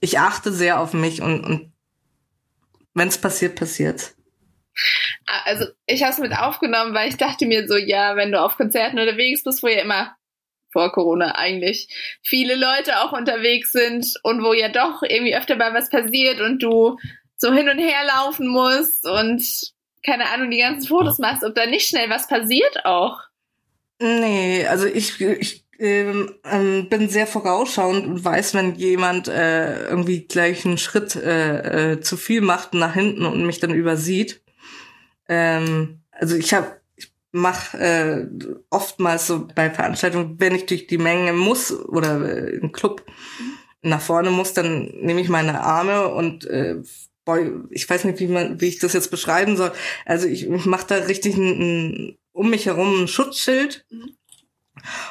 [0.00, 1.72] ich achte sehr auf mich und, und
[2.94, 4.16] wenn es passiert, passiert's.
[5.44, 8.56] Also ich habe es mit aufgenommen, weil ich dachte mir so, ja, wenn du auf
[8.56, 10.14] Konzerten unterwegs bist, wo ja immer
[10.70, 11.88] vor Corona eigentlich
[12.22, 16.62] viele Leute auch unterwegs sind und wo ja doch irgendwie öfter mal was passiert und
[16.62, 16.98] du
[17.38, 19.42] so hin und her laufen musst und
[20.04, 23.20] keine Ahnung, die ganzen Fotos machst, ob da nicht schnell was passiert auch.
[23.98, 30.26] Nee, also ich, ich ähm, ähm, bin sehr vorausschauend und weiß, wenn jemand äh, irgendwie
[30.26, 34.42] gleich einen Schritt äh, äh, zu viel macht nach hinten und mich dann übersieht.
[35.28, 36.80] Ähm, also ich habe
[37.32, 38.26] mache äh,
[38.70, 43.04] oftmals so bei Veranstaltungen, wenn ich durch die Menge muss oder äh, im Club
[43.82, 46.76] nach vorne muss, dann nehme ich meine Arme und äh,
[47.24, 49.72] boy, ich weiß nicht, wie man, wie ich das jetzt beschreiben soll.
[50.06, 54.15] Also ich, ich mache da richtig ein, ein, um mich herum ein Schutzschild mhm.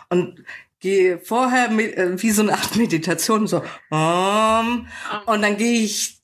[0.10, 0.44] Und
[0.80, 4.88] gehe vorher mit, äh, wie so eine Art Meditation so um,
[5.26, 6.22] und dann gehe ich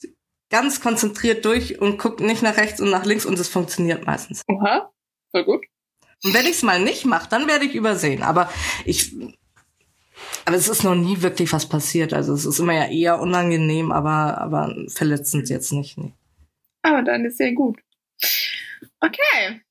[0.50, 4.44] ganz konzentriert durch und gucke nicht nach rechts und nach links und es funktioniert meistens.
[4.48, 4.92] Aha,
[5.32, 5.66] voll gut.
[6.24, 8.22] Und wenn ich es mal nicht mache, dann werde ich übersehen.
[8.22, 8.52] Aber
[8.86, 9.16] ich,
[10.46, 12.14] aber es ist noch nie wirklich was passiert.
[12.14, 15.98] Also es ist immer ja eher unangenehm, aber, aber verletzend jetzt nicht.
[15.98, 16.14] Nee.
[16.84, 17.80] Aber dann ist ja gut.
[19.00, 19.62] Okay.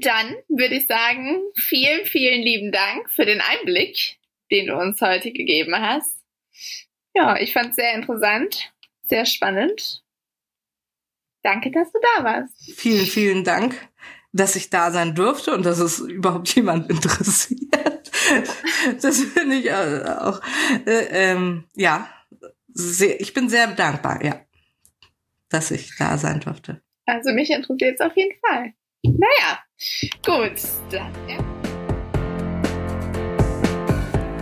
[0.00, 4.18] Dann würde ich sagen, vielen, vielen lieben Dank für den Einblick,
[4.50, 6.18] den du uns heute gegeben hast.
[7.14, 8.74] Ja, ich fand es sehr interessant
[9.08, 10.02] sehr spannend.
[11.42, 12.72] Danke, dass du da warst.
[12.74, 13.76] Vielen, vielen Dank,
[14.32, 18.10] dass ich da sein durfte und dass es überhaupt jemand interessiert.
[19.02, 20.40] Das finde ich auch,
[20.86, 22.08] äh, ähm, ja,
[22.68, 24.40] sehr, ich bin sehr dankbar, ja,
[25.50, 26.82] dass ich da sein durfte.
[27.06, 28.72] Also mich interessiert es auf jeden Fall.
[29.04, 29.58] Naja,
[30.24, 30.60] gut.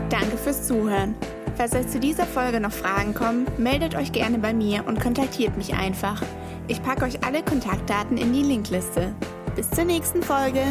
[0.08, 1.14] Danke fürs Zuhören.
[1.56, 5.56] Falls euch zu dieser Folge noch Fragen kommen, meldet euch gerne bei mir und kontaktiert
[5.56, 6.22] mich einfach.
[6.68, 9.14] Ich packe euch alle Kontaktdaten in die Linkliste.
[9.56, 10.62] Bis zur nächsten Folge.